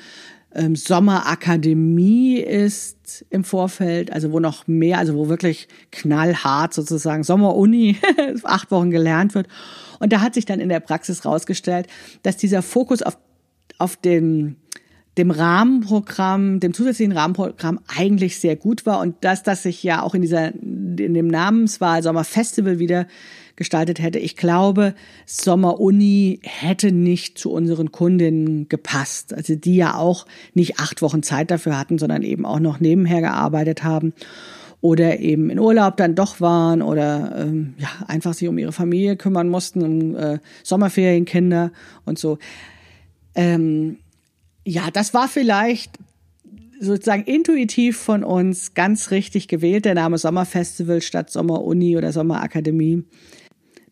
[0.54, 7.98] ähm, Sommerakademie ist im Vorfeld, also wo noch mehr, also wo wirklich knallhart sozusagen Sommeruni
[8.44, 9.48] acht Wochen gelernt wird.
[10.00, 11.88] Und da hat sich dann in der Praxis rausgestellt,
[12.24, 13.18] dass dieser Fokus auf,
[13.78, 14.58] auf den
[15.18, 20.16] dem Rahmenprogramm, dem zusätzlichen Rahmenprogramm eigentlich sehr gut war und dass das sich ja auch
[20.16, 23.08] in dieser in dem Namenswahl Sommerfestival wieder
[23.56, 24.20] gestaltet hätte.
[24.20, 24.94] Ich glaube,
[25.26, 29.34] Sommeruni hätte nicht zu unseren Kundinnen gepasst.
[29.34, 33.22] Also die ja auch nicht acht Wochen Zeit dafür hatten, sondern eben auch noch nebenher
[33.22, 34.14] gearbeitet haben
[34.82, 39.16] oder eben in Urlaub dann doch waren oder ähm, ja einfach sich um ihre Familie
[39.16, 41.72] kümmern mussten, um äh, Sommerferienkinder
[42.06, 42.40] und so.
[43.36, 43.98] Ähm,
[44.66, 45.98] ja, das war vielleicht
[46.80, 53.04] sozusagen intuitiv von uns ganz richtig gewählt, der Name Sommerfestival statt Sommeruni oder Sommerakademie.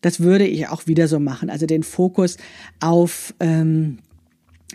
[0.00, 1.50] Das würde ich auch wieder so machen.
[1.50, 2.36] Also den Fokus
[2.80, 3.98] auf ähm,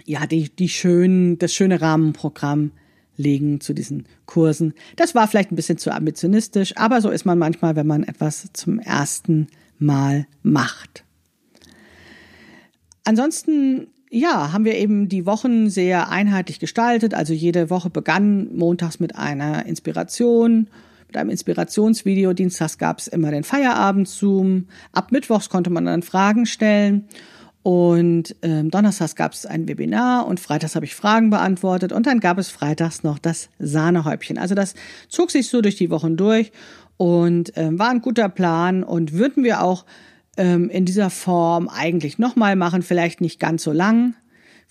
[0.05, 2.71] ja die die schönen das schöne Rahmenprogramm
[3.17, 4.73] legen zu diesen Kursen.
[4.97, 8.49] Das war vielleicht ein bisschen zu ambitionistisch, aber so ist man manchmal, wenn man etwas
[8.53, 9.47] zum ersten
[9.79, 11.05] Mal macht.
[13.05, 17.13] Ansonsten ja, haben wir eben die Wochen sehr einheitlich gestaltet.
[17.13, 20.67] Also jede Woche begann montags mit einer Inspiration
[21.07, 22.33] mit einem Inspirationsvideo.
[22.33, 24.67] Dienstags gab es immer den Feierabend-Zoom.
[24.91, 27.07] Ab Mittwochs konnte man dann Fragen stellen.
[27.65, 32.19] Und ähm, donnerstags gab es ein Webinar und freitags habe ich Fragen beantwortet und dann
[32.19, 34.37] gab es freitags noch das Sahnehäubchen.
[34.37, 34.75] Also das
[35.09, 36.51] zog sich so durch die Wochen durch
[36.97, 39.85] und ähm, war ein guter Plan und würden wir auch
[40.37, 44.13] ähm, in dieser Form eigentlich nochmal machen, vielleicht nicht ganz so lang,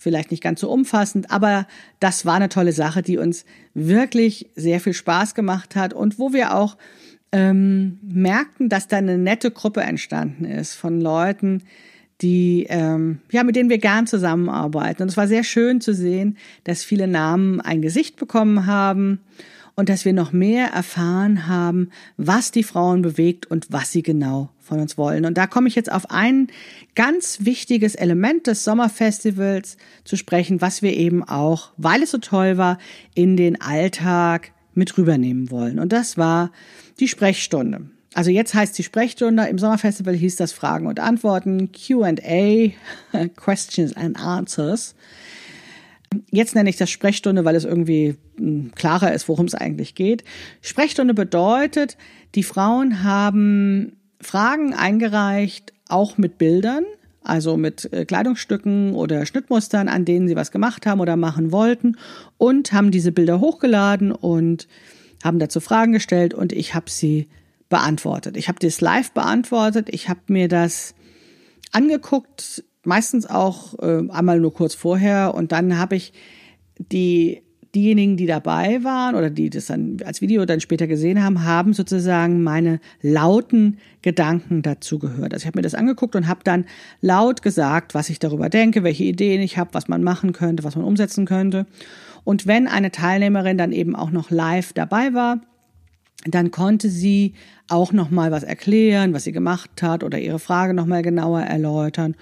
[0.05, 1.65] vielleicht nicht ganz so umfassend, aber
[1.99, 6.31] das war eine tolle Sache, die uns wirklich sehr viel Spaß gemacht hat und wo
[6.31, 6.77] wir auch
[7.31, 11.63] ähm, merkten, dass da eine nette Gruppe entstanden ist von Leuten,
[12.21, 15.01] die ähm, ja mit denen wir gern zusammenarbeiten.
[15.01, 19.21] Und es war sehr schön zu sehen, dass viele Namen ein Gesicht bekommen haben
[19.75, 24.49] und dass wir noch mehr erfahren haben, was die Frauen bewegt und was sie genau
[24.59, 25.25] von uns wollen.
[25.25, 26.47] Und da komme ich jetzt auf ein
[26.95, 32.57] ganz wichtiges Element des Sommerfestivals zu sprechen, was wir eben auch, weil es so toll
[32.57, 32.79] war,
[33.13, 35.79] in den Alltag mit rübernehmen wollen.
[35.79, 36.51] Und das war
[36.99, 37.89] die Sprechstunde.
[38.13, 42.13] Also jetzt heißt die Sprechstunde, im Sommerfestival hieß das Fragen und Antworten, QA,
[43.35, 44.95] Questions and Answers.
[46.31, 50.23] Jetzt nenne ich das Sprechstunde, weil es irgendwie hm, klarer ist, worum es eigentlich geht.
[50.61, 51.97] Sprechstunde bedeutet,
[52.35, 56.83] die Frauen haben Fragen eingereicht, auch mit Bildern,
[57.23, 61.97] also mit äh, Kleidungsstücken oder Schnittmustern, an denen sie was gemacht haben oder machen wollten
[62.37, 64.67] und haben diese Bilder hochgeladen und
[65.23, 67.27] haben dazu Fragen gestellt und ich habe sie
[67.69, 68.37] beantwortet.
[68.37, 70.93] Ich habe das live beantwortet, ich habe mir das
[71.71, 76.13] angeguckt, meistens auch äh, einmal nur kurz vorher und dann habe ich
[76.77, 77.41] die
[77.75, 81.73] diejenigen, die dabei waren oder die das dann als Video dann später gesehen haben, haben
[81.73, 85.33] sozusagen meine lauten Gedanken dazu gehört.
[85.33, 86.65] Also ich habe mir das angeguckt und habe dann
[87.01, 90.75] laut gesagt, was ich darüber denke, welche Ideen ich habe, was man machen könnte, was
[90.75, 91.67] man umsetzen könnte.
[92.23, 95.41] Und wenn eine Teilnehmerin dann eben auch noch live dabei war,
[96.25, 97.33] dann konnte sie
[97.67, 101.41] auch noch mal was erklären, was sie gemacht hat oder ihre Frage noch mal genauer
[101.41, 102.15] erläutern.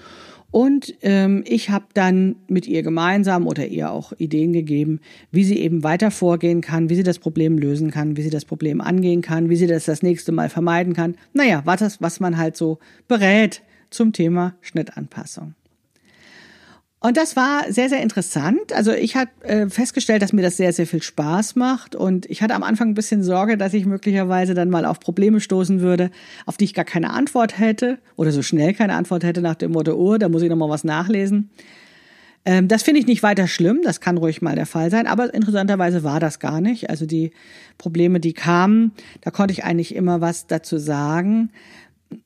[0.54, 5.00] Und ähm, ich habe dann mit ihr gemeinsam oder ihr auch Ideen gegeben,
[5.32, 8.44] wie sie eben weiter vorgehen kann, wie sie das Problem lösen kann, wie sie das
[8.44, 11.16] Problem angehen kann, wie sie das das nächste Mal vermeiden kann.
[11.32, 15.56] Naja, was, das, was man halt so berät zum Thema Schnittanpassung.
[17.04, 18.72] Und das war sehr, sehr interessant.
[18.72, 21.94] Also ich habe äh, festgestellt, dass mir das sehr, sehr viel Spaß macht.
[21.94, 25.38] Und ich hatte am Anfang ein bisschen Sorge, dass ich möglicherweise dann mal auf Probleme
[25.38, 26.10] stoßen würde,
[26.46, 29.72] auf die ich gar keine Antwort hätte oder so schnell keine Antwort hätte nach dem
[29.72, 31.50] Motto, oh, da muss ich nochmal was nachlesen.
[32.46, 35.34] Ähm, das finde ich nicht weiter schlimm, das kann ruhig mal der Fall sein, aber
[35.34, 36.88] interessanterweise war das gar nicht.
[36.88, 37.32] Also die
[37.76, 41.50] Probleme, die kamen, da konnte ich eigentlich immer was dazu sagen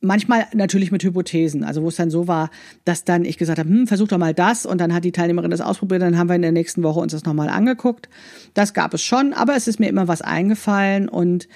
[0.00, 2.50] manchmal natürlich mit Hypothesen, also wo es dann so war,
[2.84, 5.50] dass dann ich gesagt habe, hm, versuch doch mal das und dann hat die Teilnehmerin
[5.50, 8.08] das ausprobiert, dann haben wir in der nächsten Woche uns das nochmal angeguckt.
[8.54, 11.48] Das gab es schon, aber es ist mir immer was eingefallen und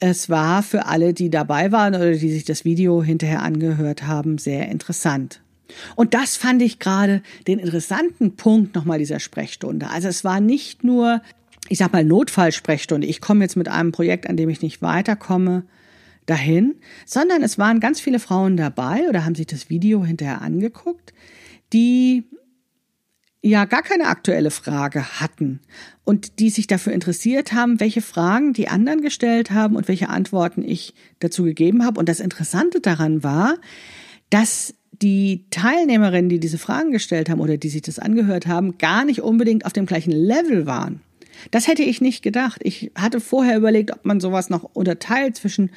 [0.00, 4.38] es war für alle, die dabei waren oder die sich das Video hinterher angehört haben,
[4.38, 5.40] sehr interessant.
[5.94, 9.88] Und das fand ich gerade den interessanten Punkt nochmal dieser Sprechstunde.
[9.88, 11.22] Also es war nicht nur,
[11.68, 13.06] ich sag mal, Notfallsprechstunde.
[13.06, 15.64] Ich komme jetzt mit einem Projekt, an dem ich nicht weiterkomme,
[16.26, 21.12] dahin, sondern es waren ganz viele Frauen dabei oder haben sich das Video hinterher angeguckt,
[21.72, 22.24] die
[23.42, 25.60] ja gar keine aktuelle Frage hatten
[26.04, 30.62] und die sich dafür interessiert haben, welche Fragen die anderen gestellt haben und welche Antworten
[30.62, 31.98] ich dazu gegeben habe.
[31.98, 33.56] Und das Interessante daran war,
[34.30, 39.04] dass die Teilnehmerinnen, die diese Fragen gestellt haben oder die sich das angehört haben, gar
[39.04, 41.00] nicht unbedingt auf dem gleichen Level waren.
[41.50, 42.60] Das hätte ich nicht gedacht.
[42.62, 45.70] Ich hatte vorher überlegt, ob man sowas noch unterteilt zwischen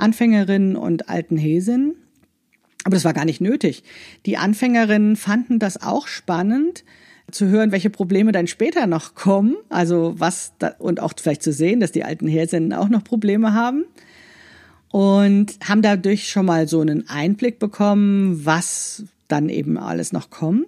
[0.00, 1.94] Anfängerinnen und alten Häsinnen.
[2.84, 3.82] Aber das war gar nicht nötig.
[4.26, 6.84] Die Anfängerinnen fanden das auch spannend,
[7.30, 9.56] zu hören, welche Probleme dann später noch kommen.
[9.68, 13.54] Also was da, und auch vielleicht zu sehen, dass die alten Häsinnen auch noch Probleme
[13.54, 13.84] haben.
[14.88, 20.66] Und haben dadurch schon mal so einen Einblick bekommen, was dann eben alles noch kommt.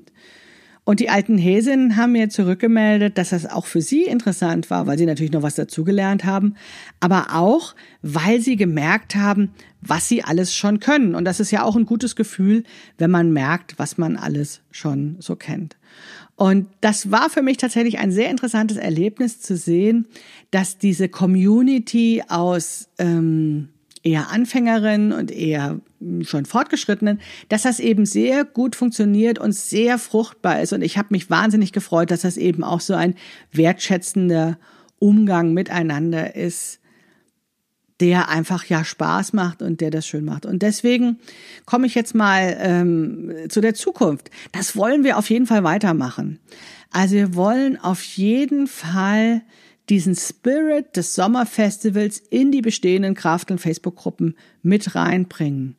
[0.85, 4.99] Und die alten Häsinnen haben mir zurückgemeldet, dass das auch für sie interessant war, weil
[4.99, 6.57] sie natürlich noch was dazugelernt haben,
[6.99, 11.15] aber auch, weil sie gemerkt haben, was sie alles schon können.
[11.15, 12.65] Und das ist ja auch ein gutes Gefühl,
[12.99, 15.77] wenn man merkt, was man alles schon so kennt.
[16.35, 20.07] Und das war für mich tatsächlich ein sehr interessantes Erlebnis zu sehen,
[20.51, 23.69] dass diese Community aus ähm,
[24.03, 29.99] eher Anfängerinnen und eher hm, schon Fortgeschrittenen, dass das eben sehr gut funktioniert und sehr
[29.99, 30.73] fruchtbar ist.
[30.73, 33.15] Und ich habe mich wahnsinnig gefreut, dass das eben auch so ein
[33.53, 34.59] wertschätzender
[34.99, 36.81] Umgang miteinander ist,
[38.01, 40.45] der einfach ja Spaß macht und der das schön macht.
[40.45, 41.19] Und deswegen
[41.67, 44.31] komme ich jetzt mal ähm, zu der Zukunft.
[44.51, 46.41] Das wollen wir auf jeden Fall weitermachen.
[46.91, 49.43] Also wir wollen auf jeden Fall
[49.89, 55.77] diesen Spirit des Sommerfestivals in die bestehenden Kraft- und Facebook-Gruppen mit reinbringen.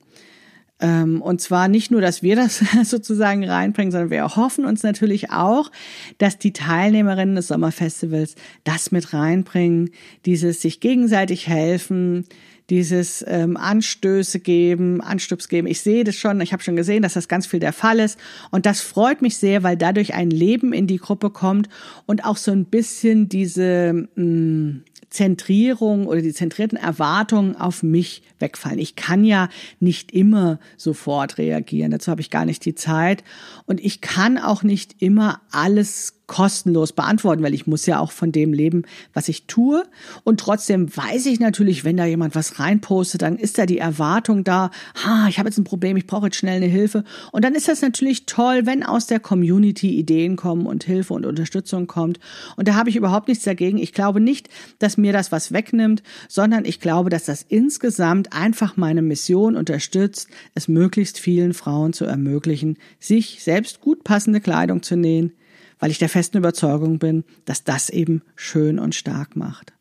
[0.80, 5.32] Ähm, und zwar nicht nur, dass wir das sozusagen reinbringen, sondern wir hoffen uns natürlich
[5.32, 5.72] auch,
[6.18, 8.36] dass die Teilnehmerinnen des Sommerfestivals
[8.66, 9.92] das mit reinbringen,
[10.26, 12.26] dieses sich gegenseitig helfen,
[12.70, 15.68] dieses ähm, Anstöße geben, Anstups geben.
[15.68, 18.20] Ich sehe das schon, ich habe schon gesehen, dass das ganz viel der Fall ist.
[18.52, 21.70] Und das freut mich sehr, weil dadurch ein Leben in die Gruppe kommt
[22.06, 28.24] und auch so ein bisschen diese mh, mm, Zentrierung oder die zentrierten Erwartungen auf mich
[28.40, 28.80] wegfallen.
[28.80, 29.48] Ich kann ja
[29.80, 31.92] nicht immer sofort reagieren.
[31.92, 33.24] Dazu habe ich gar nicht die Zeit.
[33.66, 38.32] Und ich kann auch nicht immer alles kostenlos beantworten, weil ich muss ja auch von
[38.32, 38.84] dem leben,
[39.14, 39.84] was ich tue.
[40.24, 44.44] Und trotzdem weiß ich natürlich, wenn da jemand was reinpostet, dann ist da die Erwartung
[44.44, 44.72] da,
[45.04, 47.04] ha, ich habe jetzt ein Problem, ich brauche jetzt schnell eine Hilfe.
[47.32, 51.26] Und dann ist das natürlich toll, wenn aus der Community Ideen kommen und Hilfe und
[51.26, 52.20] Unterstützung kommt.
[52.56, 53.78] Und da habe ich überhaupt nichts dagegen.
[53.78, 58.78] Ich glaube nicht, dass mir das was wegnimmt, sondern ich glaube, dass das insgesamt einfach
[58.78, 64.96] meine Mission unterstützt, es möglichst vielen Frauen zu ermöglichen, sich selbst gut passende Kleidung zu
[64.96, 65.34] nähen,
[65.80, 69.74] weil ich der festen Überzeugung bin, dass das eben schön und stark macht.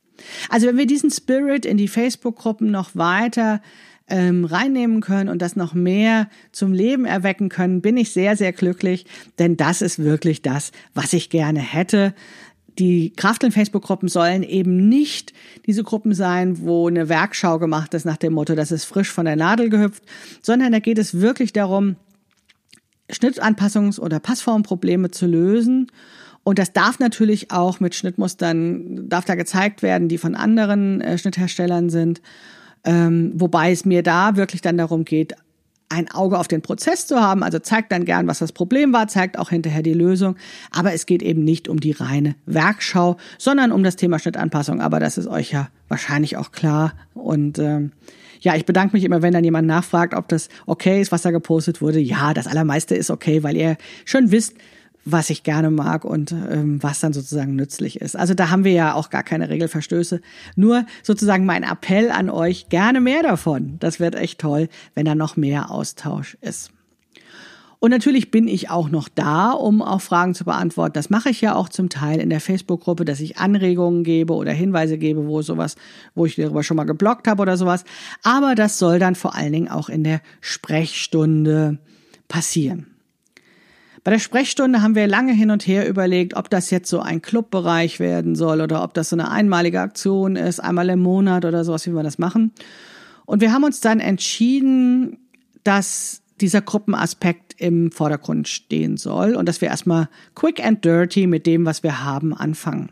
[0.48, 3.60] Also wenn wir diesen Spirit in die Facebook-Gruppen noch weiter
[4.08, 8.52] ähm, reinnehmen können und das noch mehr zum Leben erwecken können, bin ich sehr, sehr
[8.52, 9.06] glücklich,
[9.38, 12.14] denn das ist wirklich das, was ich gerne hätte.
[12.78, 15.32] Die Krafteln Facebook-Gruppen sollen eben nicht
[15.66, 19.26] diese Gruppen sein, wo eine Werkschau gemacht ist nach dem Motto, das ist frisch von
[19.26, 20.02] der Nadel gehüpft,
[20.40, 21.96] sondern da geht es wirklich darum,
[23.12, 25.90] Schnittanpassungs- oder Passformprobleme zu lösen.
[26.44, 31.18] Und das darf natürlich auch mit Schnittmustern, darf da gezeigt werden, die von anderen äh,
[31.18, 32.20] Schnittherstellern sind.
[32.84, 35.34] Ähm, wobei es mir da wirklich dann darum geht,
[35.92, 37.42] ein Auge auf den Prozess zu haben.
[37.42, 40.36] Also zeigt dann gern, was das Problem war, zeigt auch hinterher die Lösung.
[40.70, 44.80] Aber es geht eben nicht um die reine Werkschau, sondern um das Thema Schnittanpassung.
[44.80, 46.94] Aber das ist euch ja wahrscheinlich auch klar.
[47.14, 47.92] Und ähm,
[48.42, 51.30] ja, ich bedanke mich immer, wenn dann jemand nachfragt, ob das okay ist, was da
[51.30, 52.00] gepostet wurde.
[52.00, 54.56] Ja, das allermeiste ist okay, weil ihr schon wisst,
[55.04, 58.16] was ich gerne mag und ähm, was dann sozusagen nützlich ist.
[58.16, 60.20] Also da haben wir ja auch gar keine Regelverstöße.
[60.56, 63.76] Nur sozusagen mein Appell an euch, gerne mehr davon.
[63.80, 66.70] Das wird echt toll, wenn da noch mehr Austausch ist.
[67.82, 70.92] Und natürlich bin ich auch noch da, um auch Fragen zu beantworten.
[70.92, 74.52] Das mache ich ja auch zum Teil in der Facebook-Gruppe, dass ich Anregungen gebe oder
[74.52, 75.74] Hinweise gebe, wo sowas,
[76.14, 77.82] wo ich darüber schon mal geblockt habe oder sowas.
[78.22, 81.78] Aber das soll dann vor allen Dingen auch in der Sprechstunde
[82.28, 82.86] passieren.
[84.04, 87.20] Bei der Sprechstunde haben wir lange hin und her überlegt, ob das jetzt so ein
[87.20, 91.64] Clubbereich werden soll oder ob das so eine einmalige Aktion ist, einmal im Monat oder
[91.64, 92.52] sowas, wie wir das machen.
[93.26, 95.18] Und wir haben uns dann entschieden,
[95.64, 101.46] dass dieser Gruppenaspekt im Vordergrund stehen soll und dass wir erstmal quick and dirty mit
[101.46, 102.90] dem, was wir haben, anfangen.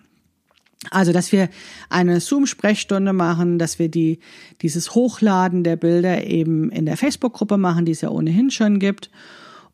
[0.91, 1.51] Also, dass wir
[1.91, 4.21] eine Zoom-Sprechstunde machen, dass wir die,
[4.63, 9.11] dieses Hochladen der Bilder eben in der Facebook-Gruppe machen, die es ja ohnehin schon gibt.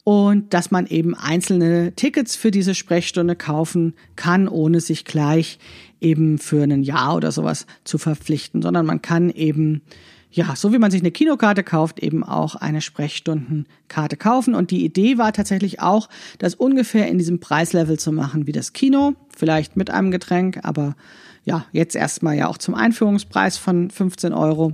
[0.03, 5.59] und dass man eben einzelne Tickets für diese Sprechstunde kaufen kann, ohne sich gleich
[6.01, 9.83] eben für ein Jahr oder sowas zu verpflichten, sondern man kann eben
[10.37, 14.55] ja, so wie man sich eine Kinokarte kauft, eben auch eine Sprechstundenkarte kaufen.
[14.55, 18.75] Und die Idee war tatsächlich auch, das ungefähr in diesem Preislevel zu machen wie das
[18.75, 20.95] Kino, vielleicht mit einem Getränk, aber
[21.45, 24.73] ja, jetzt erstmal ja auch zum Einführungspreis von 15 Euro.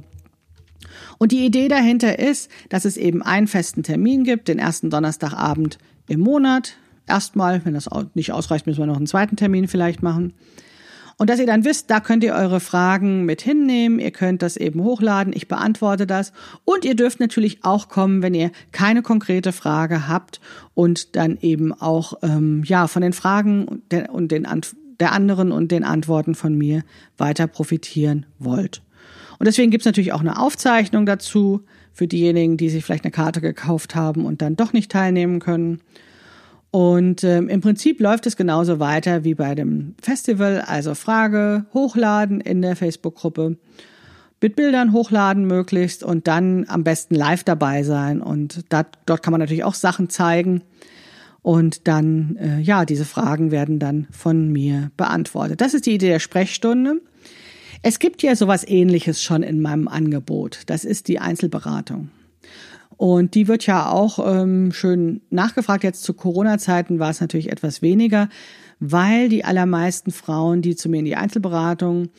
[1.18, 5.78] Und die Idee dahinter ist, dass es eben einen festen Termin gibt, den ersten Donnerstagabend
[6.08, 6.74] im Monat.
[7.06, 10.34] Erstmal, wenn das nicht ausreicht, müssen wir noch einen zweiten Termin vielleicht machen.
[11.22, 14.56] Und dass ihr dann wisst, da könnt ihr eure Fragen mit hinnehmen, ihr könnt das
[14.56, 16.32] eben hochladen, ich beantworte das.
[16.64, 20.40] Und ihr dürft natürlich auch kommen, wenn ihr keine konkrete Frage habt
[20.74, 24.48] und dann eben auch ähm, ja von den Fragen und, der, und den
[24.98, 26.82] der anderen und den Antworten von mir
[27.18, 28.82] weiter profitieren wollt.
[29.38, 31.62] Und deswegen gibt's natürlich auch eine Aufzeichnung dazu
[31.92, 35.82] für diejenigen, die sich vielleicht eine Karte gekauft haben und dann doch nicht teilnehmen können.
[36.72, 42.40] Und ähm, im Prinzip läuft es genauso weiter wie bei dem Festival, also Frage hochladen
[42.40, 43.58] in der Facebook-Gruppe,
[44.40, 48.22] mit Bildern hochladen möglichst und dann am besten live dabei sein.
[48.22, 50.62] Und dat, dort kann man natürlich auch Sachen zeigen.
[51.42, 55.60] Und dann, äh, ja, diese Fragen werden dann von mir beantwortet.
[55.60, 57.02] Das ist die Idee der Sprechstunde.
[57.82, 60.62] Es gibt ja sowas ähnliches schon in meinem Angebot.
[60.66, 62.08] Das ist die Einzelberatung.
[63.03, 65.82] Und die wird ja auch ähm, schön nachgefragt.
[65.82, 68.28] Jetzt zu Corona-Zeiten war es natürlich etwas weniger,
[68.78, 72.11] weil die allermeisten Frauen, die zu mir in die Einzelberatung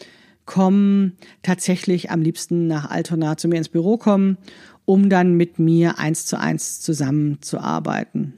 [0.43, 4.37] kommen, tatsächlich am liebsten nach Altona zu mir ins Büro kommen,
[4.83, 8.33] um dann mit mir eins zu eins zusammenzuarbeiten.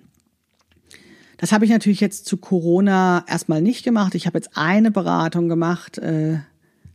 [1.37, 4.13] Das habe ich natürlich jetzt zu Corona erstmal nicht gemacht.
[4.13, 6.41] Ich habe jetzt eine Beratung gemacht, äh,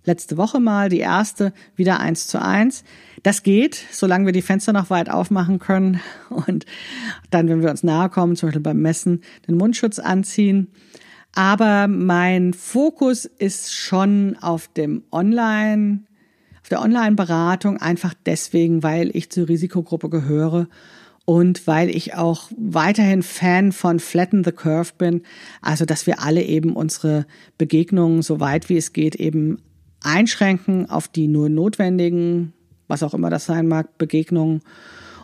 [0.04, 2.84] letzte Woche mal, die erste, wieder eins zu eins.
[3.22, 6.66] Das geht, solange wir die Fenster noch weit aufmachen können und
[7.30, 10.68] dann, wenn wir uns nahe kommen, zum Beispiel beim Messen, den Mundschutz anziehen.
[11.34, 16.00] Aber mein Fokus ist schon auf dem Online,
[16.62, 20.66] auf der Online-Beratung, einfach deswegen, weil ich zur Risikogruppe gehöre
[21.24, 25.22] und weil ich auch weiterhin Fan von Flatten the Curve bin,
[25.62, 27.26] also dass wir alle eben unsere
[27.58, 29.58] Begegnungen so weit wie es geht eben
[30.02, 32.52] einschränken auf die nur notwendigen,
[32.88, 34.62] was auch immer das sein mag, Begegnungen.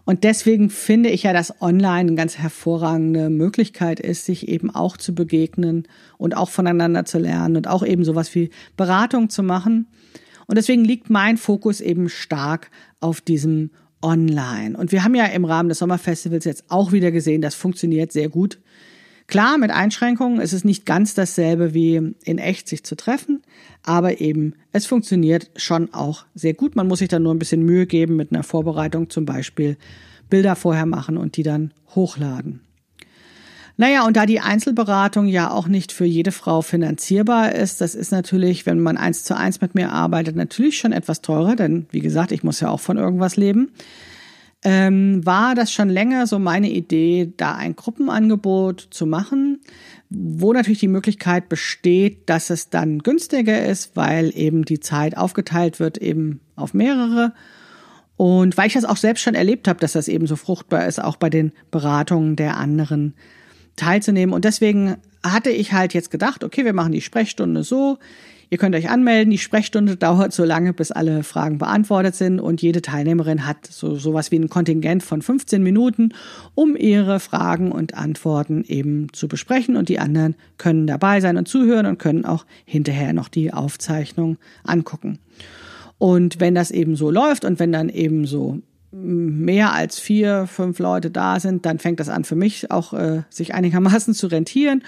[0.05, 4.97] Und deswegen finde ich ja, dass online eine ganz hervorragende Möglichkeit ist, sich eben auch
[4.97, 9.89] zu begegnen und auch voneinander zu lernen und auch eben sowas wie Beratung zu machen.
[10.47, 12.71] Und deswegen liegt mein Fokus eben stark
[13.01, 13.71] auf diesem
[14.01, 14.77] Online.
[14.79, 18.29] Und wir haben ja im Rahmen des Sommerfestivals jetzt auch wieder gesehen, das funktioniert sehr
[18.29, 18.61] gut.
[19.27, 23.43] Klar, mit Einschränkungen ist es nicht ganz dasselbe wie in echt sich zu treffen,
[23.87, 26.77] aber eben es funktioniert schon auch sehr gut.
[26.77, 29.77] Man muss sich dann nur ein bisschen Mühe geben mit einer Vorbereitung, zum Beispiel
[30.29, 32.61] Bilder vorher machen und die dann hochladen.
[33.79, 38.11] Naja, und da die Einzelberatung ja auch nicht für jede Frau finanzierbar ist, das ist
[38.11, 42.01] natürlich, wenn man eins zu eins mit mir arbeitet, natürlich schon etwas teurer, denn wie
[42.01, 43.71] gesagt, ich muss ja auch von irgendwas leben
[44.67, 49.61] ähm, war das schon länger so meine Idee, da ein Gruppenangebot zu machen,
[50.09, 55.81] wo natürlich die Möglichkeit besteht, dass es dann günstiger ist, weil eben die Zeit aufgeteilt
[55.81, 57.33] wird eben auf mehrere.
[58.17, 61.03] Und weil ich das auch selbst schon erlebt habe, dass das eben so fruchtbar ist,
[61.03, 63.15] auch bei den Beratungen der anderen
[63.75, 64.35] teilzunehmen.
[64.35, 67.99] Und deswegen hatte ich halt jetzt gedacht, okay, wir machen die Sprechstunde so.
[68.49, 69.31] Ihr könnt euch anmelden.
[69.31, 73.97] Die Sprechstunde dauert so lange, bis alle Fragen beantwortet sind und jede Teilnehmerin hat so
[73.97, 76.11] sowas wie ein Kontingent von 15 Minuten,
[76.55, 81.49] um ihre Fragen und Antworten eben zu besprechen und die anderen können dabei sein und
[81.49, 85.19] zuhören und können auch hinterher noch die Aufzeichnung angucken.
[85.99, 88.61] Und wenn das eben so läuft und wenn dann eben so
[89.03, 93.23] mehr als vier, fünf Leute da sind, dann fängt das an für mich auch äh,
[93.29, 94.83] sich einigermaßen zu rentieren.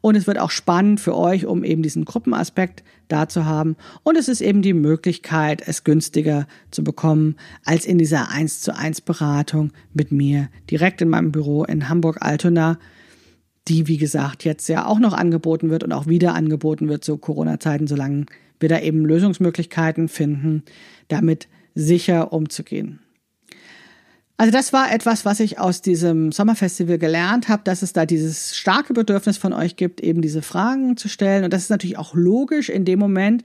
[0.00, 3.76] Und es wird auch spannend für euch, um eben diesen Gruppenaspekt da zu haben.
[4.02, 8.76] Und es ist eben die Möglichkeit, es günstiger zu bekommen, als in dieser 1 zu
[8.76, 12.78] 1 Beratung mit mir direkt in meinem Büro in Hamburg-Altona,
[13.68, 17.16] die, wie gesagt, jetzt ja auch noch angeboten wird und auch wieder angeboten wird zu
[17.16, 18.26] Corona-Zeiten, solange
[18.60, 20.64] wir da eben Lösungsmöglichkeiten finden,
[21.08, 23.00] damit sicher umzugehen.
[24.36, 28.56] Also das war etwas, was ich aus diesem Sommerfestival gelernt habe, dass es da dieses
[28.56, 31.44] starke Bedürfnis von euch gibt, eben diese Fragen zu stellen.
[31.44, 33.44] Und das ist natürlich auch logisch in dem Moment,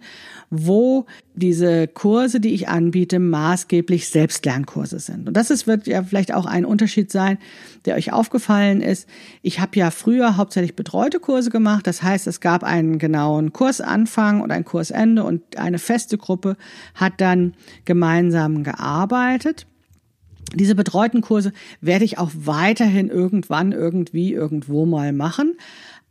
[0.49, 5.27] wo diese Kurse, die ich anbiete, maßgeblich Selbstlernkurse sind.
[5.27, 7.37] Und das ist, wird ja vielleicht auch ein Unterschied sein,
[7.85, 9.07] der euch aufgefallen ist.
[9.43, 11.85] Ich habe ja früher hauptsächlich betreute Kurse gemacht.
[11.85, 16.57] Das heißt, es gab einen genauen Kursanfang und ein Kursende und eine feste Gruppe
[16.95, 17.53] hat dann
[17.85, 19.67] gemeinsam gearbeitet.
[20.55, 25.55] Diese betreuten Kurse werde ich auch weiterhin irgendwann, irgendwie, irgendwo mal machen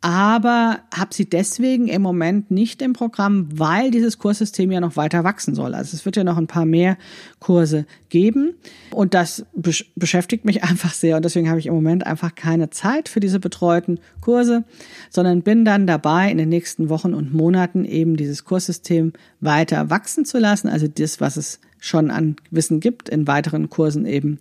[0.08, 5.22] aber habe sie deswegen im Moment nicht im Programm, weil dieses Kurssystem ja noch weiter
[5.22, 5.74] wachsen soll.
[5.74, 6.96] Also es wird ja noch ein paar mehr
[7.40, 8.54] Kurse geben.
[8.90, 11.16] Und das besch beschäftigt mich einfach sehr.
[11.16, 14.64] Und deswegen habe ich im Moment einfach keine Zeit für diese betreuten Kurse,
[15.10, 20.24] sondern bin dann dabei, in den nächsten Wochen und Monaten eben dieses Kurssystem weiter wachsen
[20.24, 24.38] zu lassen, also das, was es schon an Wissen gibt, in weiteren Kursen eben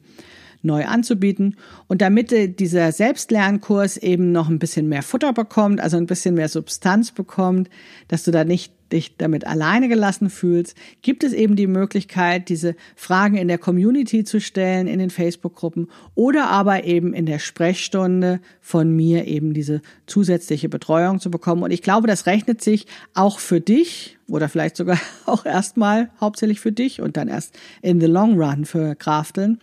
[0.61, 1.55] neu anzubieten.
[1.87, 6.49] Und damit dieser Selbstlernkurs eben noch ein bisschen mehr Futter bekommt, also ein bisschen mehr
[6.49, 7.69] Substanz bekommt,
[8.07, 12.75] dass du da nicht dich damit alleine gelassen fühlst, gibt es eben die Möglichkeit, diese
[12.95, 18.39] Fragen in der Community zu stellen, in den Facebook-Gruppen oder aber eben in der Sprechstunde
[18.61, 21.63] von mir eben diese zusätzliche Betreuung zu bekommen.
[21.63, 26.59] Und ich glaube, das rechnet sich auch für dich oder vielleicht sogar auch erstmal hauptsächlich
[26.59, 29.59] für dich und dann erst in the long run für Krafteln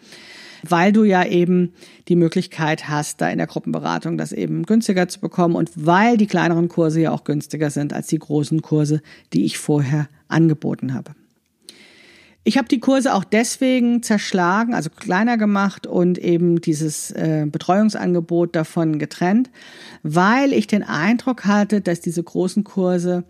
[0.71, 1.73] weil du ja eben
[2.09, 6.27] die Möglichkeit hast, da in der Gruppenberatung das eben günstiger zu bekommen und weil die
[6.27, 9.03] kleineren Kurse ja auch günstiger sind als die großen Kurse,
[9.33, 11.13] die ich vorher angeboten habe.
[12.47, 18.55] Ich habe die Kurse auch deswegen zerschlagen, also kleiner gemacht und eben dieses äh, Betreuungsangebot
[18.55, 19.49] davon getrennt,
[20.03, 23.25] weil ich den Eindruck hatte, dass diese großen Kurse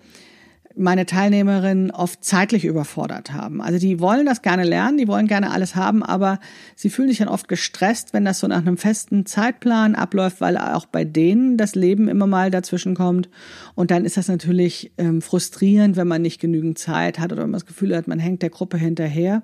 [0.76, 3.60] meine Teilnehmerinnen oft zeitlich überfordert haben.
[3.60, 6.40] Also die wollen das gerne lernen, die wollen gerne alles haben, aber
[6.74, 10.56] sie fühlen sich dann oft gestresst, wenn das so nach einem festen Zeitplan abläuft, weil
[10.58, 13.28] auch bei denen das Leben immer mal dazwischen kommt.
[13.74, 17.50] Und dann ist das natürlich ähm, frustrierend, wenn man nicht genügend Zeit hat oder wenn
[17.50, 19.42] man das Gefühl hat, man hängt der Gruppe hinterher.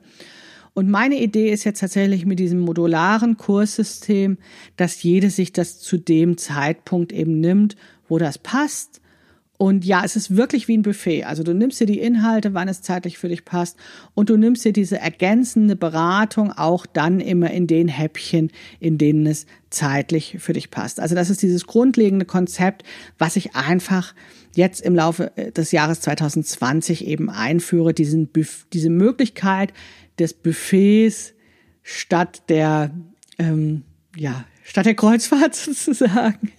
[0.74, 4.38] Und meine Idee ist jetzt tatsächlich mit diesem modularen Kurssystem,
[4.76, 7.76] dass jede sich das zu dem Zeitpunkt eben nimmt,
[8.08, 8.99] wo das passt
[9.60, 11.24] und ja, es ist wirklich wie ein Buffet.
[11.24, 13.76] Also du nimmst dir die Inhalte, wann es zeitlich für dich passt.
[14.14, 19.26] Und du nimmst dir diese ergänzende Beratung auch dann immer in den Häppchen, in denen
[19.26, 20.98] es zeitlich für dich passt.
[20.98, 22.84] Also das ist dieses grundlegende Konzept,
[23.18, 24.14] was ich einfach
[24.56, 27.92] jetzt im Laufe äh, des Jahres 2020 eben einführe.
[27.92, 28.30] Diesen,
[28.72, 29.74] diese Möglichkeit
[30.18, 31.34] des Buffets
[31.82, 32.92] statt der,
[33.38, 33.82] ähm,
[34.16, 36.52] ja, statt der Kreuzfahrt sozusagen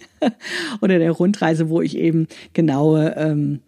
[0.82, 3.62] oder der Rundreise, wo ich eben genaue ähm,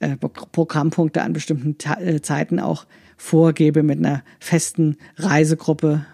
[0.00, 6.04] äh, Programmpunkte an bestimmten Ta äh, Zeiten auch vorgebe mit einer festen Reisegruppe,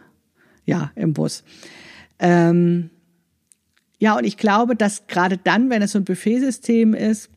[0.66, 1.42] ja, im Bus.
[2.18, 2.90] Ähm,
[3.98, 7.30] ja, und ich glaube, dass gerade dann, wenn es so ein Buffetsystem ist,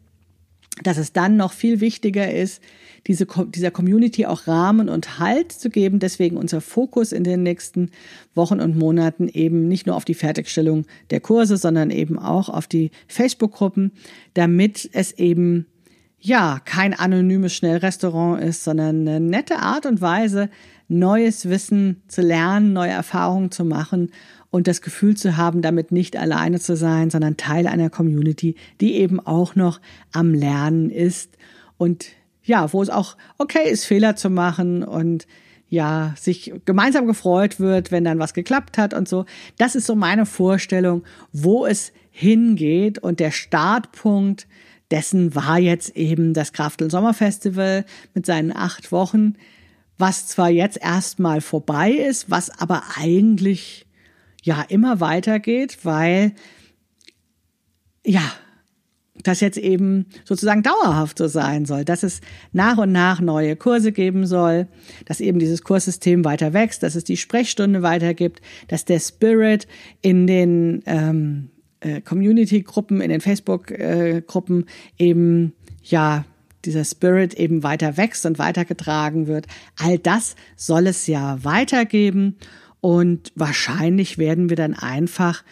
[0.84, 2.61] dass es dann noch viel wichtiger ist,
[3.07, 5.99] diese, dieser Community auch Rahmen und Halt zu geben.
[5.99, 7.89] Deswegen unser Fokus in den nächsten
[8.35, 12.67] Wochen und Monaten eben nicht nur auf die Fertigstellung der Kurse, sondern eben auch auf
[12.67, 13.91] die Facebook-Gruppen,
[14.33, 15.65] damit es eben
[16.19, 20.49] ja kein anonymes Schnellrestaurant ist, sondern eine nette Art und Weise,
[20.87, 24.11] neues Wissen zu lernen, neue Erfahrungen zu machen
[24.51, 28.95] und das Gefühl zu haben, damit nicht alleine zu sein, sondern Teil einer Community, die
[28.95, 29.79] eben auch noch
[30.11, 31.37] am Lernen ist
[31.77, 32.07] und
[32.43, 35.27] ja, wo es auch okay ist, Fehler zu machen und
[35.69, 39.25] ja, sich gemeinsam gefreut wird, wenn dann was geklappt hat und so.
[39.57, 44.47] Das ist so meine Vorstellung, wo es hingeht und der Startpunkt
[44.91, 49.35] dessen war jetzt eben das Kraftel Sommerfestival mit seinen acht Wochen,
[49.97, 53.85] was zwar jetzt erstmal vorbei ist, was aber eigentlich
[54.43, 56.33] ja immer weitergeht, weil
[58.05, 58.23] ja,
[59.24, 63.91] das jetzt eben sozusagen dauerhaft so sein soll, dass es nach und nach neue Kurse
[63.91, 64.67] geben soll,
[65.05, 69.67] dass eben dieses Kurssystem weiter wächst, dass es die Sprechstunde weitergibt, dass der Spirit
[70.01, 71.49] in den ähm,
[71.82, 74.65] äh, Community-Gruppen, in den Facebook-Gruppen
[74.97, 75.53] eben
[75.84, 76.26] ja
[76.65, 79.47] dieser Spirit eben weiter wächst und weitergetragen wird.
[79.78, 82.38] All das soll es ja weitergeben
[82.82, 85.43] und wahrscheinlich werden wir dann einfach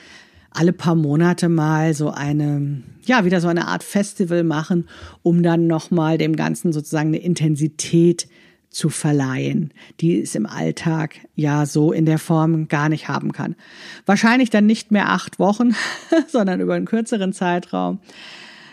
[0.52, 4.88] alle paar Monate mal so eine, ja, wieder so eine Art Festival machen,
[5.22, 8.28] um dann nochmal dem Ganzen sozusagen eine Intensität
[8.70, 13.56] zu verleihen, die es im Alltag ja so in der Form gar nicht haben kann.
[14.06, 15.76] Wahrscheinlich dann nicht mehr acht Wochen,
[16.28, 18.00] sondern über einen kürzeren Zeitraum.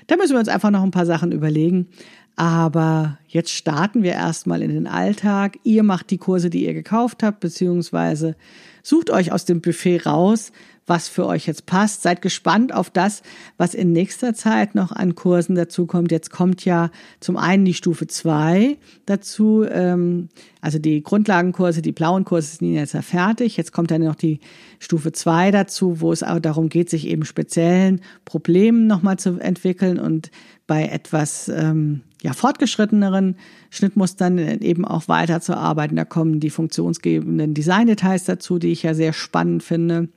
[0.07, 1.89] Da müssen wir uns einfach noch ein paar Sachen überlegen.
[2.37, 5.59] Aber jetzt starten wir erstmal in den Alltag.
[5.65, 8.37] Ihr macht die Kurse, die ihr gekauft habt, beziehungsweise
[8.83, 10.53] sucht euch aus dem Buffet raus,
[10.87, 12.03] was für euch jetzt passt.
[12.03, 13.23] Seid gespannt auf das,
[13.57, 16.13] was in nächster Zeit noch an Kursen dazukommt.
[16.13, 20.29] Jetzt kommt ja zum einen die Stufe zwei dazu, ähm,
[20.61, 23.57] also die Grundlagenkurse, die blauen Kurse sind jetzt ja fertig.
[23.57, 24.41] Jetzt kommt dann noch die
[24.79, 29.99] Stufe zwei dazu, wo es auch darum geht, sich eben speziellen Problemen nochmal zu entwickeln
[29.99, 30.31] und
[30.67, 33.37] bei etwas ähm, ja, fortgeschritteneren
[33.71, 35.97] Schnittmustern eben auch weiterzuarbeiten.
[35.97, 40.09] Da kommen die funktionsgebenden Design-Details dazu, die ich ja sehr spannend finde.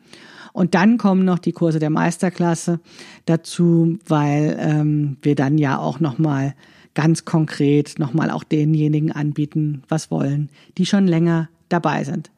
[0.60, 2.82] Und dann kommen noch die Kurse der Meisterklasse
[3.26, 6.54] dazu, weil ähm, wir dann ja auch nochmal
[6.94, 12.30] ganz konkret nochmal auch denjenigen anbieten, was wollen, die schon länger dabei sind.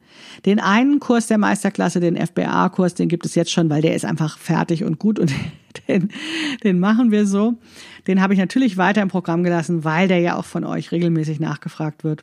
[0.46, 4.04] Den einen Kurs der Meisterklasse, den FBA-Kurs, den gibt es jetzt schon, weil der ist
[4.04, 5.32] einfach fertig und gut und
[5.88, 6.10] den,
[6.62, 7.54] den machen wir so.
[8.06, 11.40] Den habe ich natürlich weiter im Programm gelassen, weil der ja auch von euch regelmäßig
[11.40, 12.22] nachgefragt wird.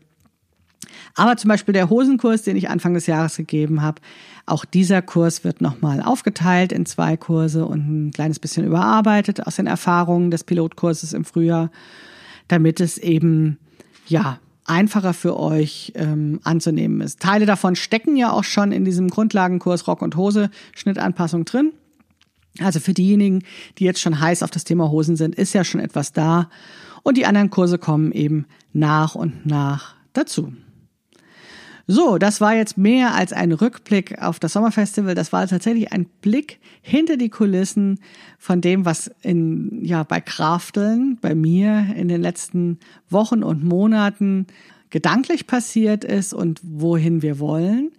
[1.16, 4.02] Aber zum Beispiel der Hosenkurs, den ich Anfang des Jahres gegeben habe,
[4.50, 9.56] auch dieser Kurs wird nochmal aufgeteilt in zwei Kurse und ein kleines bisschen überarbeitet aus
[9.56, 11.72] den Erfahrungen des Pilotkurses im Frühjahr,
[12.48, 13.58] damit es eben,
[14.08, 17.20] ja, einfacher für euch ähm, anzunehmen ist.
[17.20, 21.74] Teile davon stecken ja auch schon in diesem Grundlagenkurs Rock und Hose Schnittanpassung drin.
[22.60, 23.44] Also für diejenigen,
[23.78, 26.50] die jetzt schon heiß auf das Thema Hosen sind, ist ja schon etwas da.
[27.04, 30.54] Und die anderen Kurse kommen eben nach und nach dazu.
[31.92, 35.16] So, das war jetzt mehr als ein Rückblick auf das Sommerfestival.
[35.16, 38.00] Das war tatsächlich ein Blick hinter die Kulissen
[38.38, 42.78] von dem, was in, ja, bei Krafteln, bei mir in den letzten
[43.10, 44.46] Wochen und Monaten
[44.92, 47.90] gedanklich passiert ist und wohin wir wollen.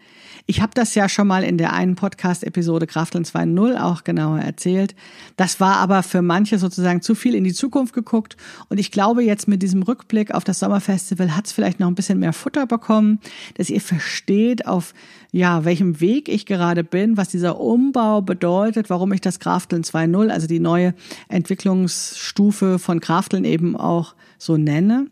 [0.50, 4.96] Ich habe das ja schon mal in der einen Podcast-Episode Krafteln 2.0 auch genauer erzählt.
[5.36, 8.36] Das war aber für manche sozusagen zu viel in die Zukunft geguckt.
[8.68, 11.94] Und ich glaube, jetzt mit diesem Rückblick auf das Sommerfestival hat es vielleicht noch ein
[11.94, 13.20] bisschen mehr Futter bekommen,
[13.58, 14.92] dass ihr versteht, auf
[15.30, 20.30] ja, welchem Weg ich gerade bin, was dieser Umbau bedeutet, warum ich das Krafteln 2.0,
[20.30, 20.94] also die neue
[21.28, 25.06] Entwicklungsstufe von Krafteln eben auch so nenne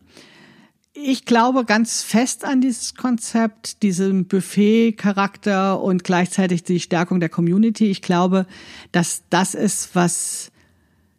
[1.05, 7.91] ich glaube ganz fest an dieses Konzept, diesen Buffet-Charakter und gleichzeitig die Stärkung der Community.
[7.91, 8.47] Ich glaube,
[8.93, 10.51] dass das ist, was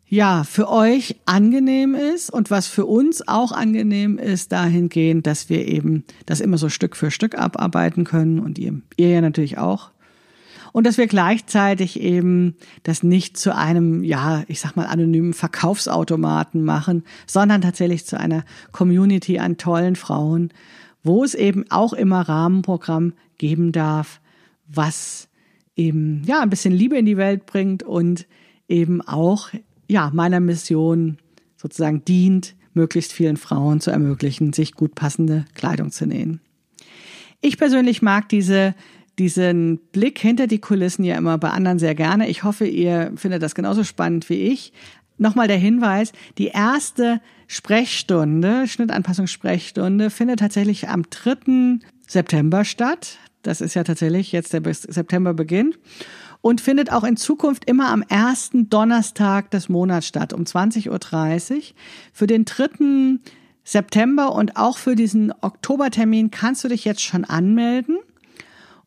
[0.07, 5.67] ja für euch angenehm ist und was für uns auch angenehm ist, dahingehend, dass wir
[5.67, 9.91] eben das immer so Stück für Stück abarbeiten können und ihr, ihr ja natürlich auch
[10.71, 16.63] und dass wir gleichzeitig eben das nicht zu einem, ja, ich sag mal, anonymen Verkaufsautomaten
[16.63, 20.49] machen, sondern tatsächlich zu einer Community an tollen Frauen,
[21.03, 24.19] wo es eben auch immer Rahmenprogramm geben darf,
[24.67, 25.29] was
[25.75, 28.27] eben, ja, ein bisschen Liebe in die Welt bringt und
[28.67, 29.49] eben auch,
[29.87, 31.17] ja, meiner Mission
[31.55, 36.41] sozusagen dient, möglichst vielen Frauen zu ermöglichen, sich gut passende Kleidung zu nähen.
[37.41, 38.75] Ich persönlich mag diese
[39.19, 42.29] diesen Blick hinter die Kulissen ja immer bei anderen sehr gerne.
[42.29, 44.73] Ich hoffe, ihr findet das genauso spannend wie ich.
[45.17, 51.79] Nochmal der Hinweis, die erste Sprechstunde, Schnittanpassungssprechstunde, findet tatsächlich am 3.
[52.07, 53.17] September statt.
[53.41, 55.77] Das ist ja tatsächlich jetzt der September beginnt.
[56.41, 61.61] Und findet auch in Zukunft immer am ersten Donnerstag des Monats statt, um 20.30 Uhr.
[62.13, 63.19] Für den 3.
[63.65, 67.97] September und auch für diesen Oktobertermin kannst du dich jetzt schon anmelden.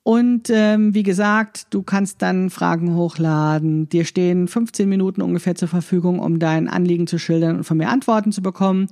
[0.05, 3.88] Und ähm, wie gesagt, du kannst dann Fragen hochladen.
[3.88, 7.88] Dir stehen 15 Minuten ungefähr zur Verfügung, um dein Anliegen zu schildern und von mir
[7.88, 8.88] Antworten zu bekommen.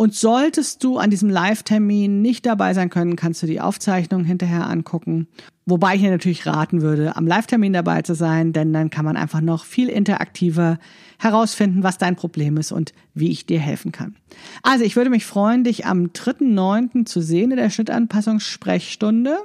[0.00, 4.70] Und solltest du an diesem Live-Termin nicht dabei sein können, kannst du die Aufzeichnung hinterher
[4.70, 5.26] angucken.
[5.66, 9.16] Wobei ich dir natürlich raten würde, am Live-Termin dabei zu sein, denn dann kann man
[9.16, 10.78] einfach noch viel interaktiver
[11.18, 14.14] herausfinden, was dein Problem ist und wie ich dir helfen kann.
[14.62, 17.04] Also ich würde mich freuen, dich am 3.9.
[17.04, 19.36] zu sehen in der Schnittanpassungssprechstunde.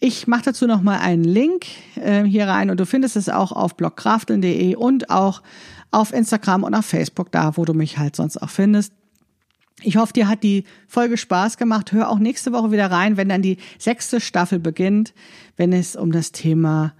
[0.00, 3.76] Ich mache dazu nochmal einen Link äh, hier rein und du findest es auch auf
[3.76, 5.42] blogkrafteln.de und auch
[5.90, 8.92] auf Instagram und auf Facebook, da wo du mich halt sonst auch findest.
[9.82, 11.92] Ich hoffe, dir hat die Folge Spaß gemacht.
[11.92, 15.14] Hör auch nächste Woche wieder rein, wenn dann die sechste Staffel beginnt,
[15.56, 16.94] wenn es um das Thema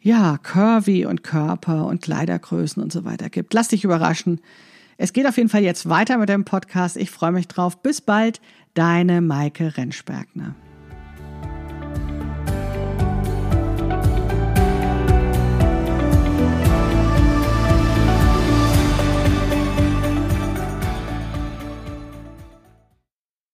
[0.00, 3.54] ja, Curvy und Körper und Kleidergrößen und so weiter gibt.
[3.54, 4.40] Lass dich überraschen.
[4.98, 6.96] Es geht auf jeden Fall jetzt weiter mit dem Podcast.
[6.96, 7.82] Ich freue mich drauf.
[7.82, 8.40] Bis bald,
[8.74, 10.54] deine Maike Rentschbergner.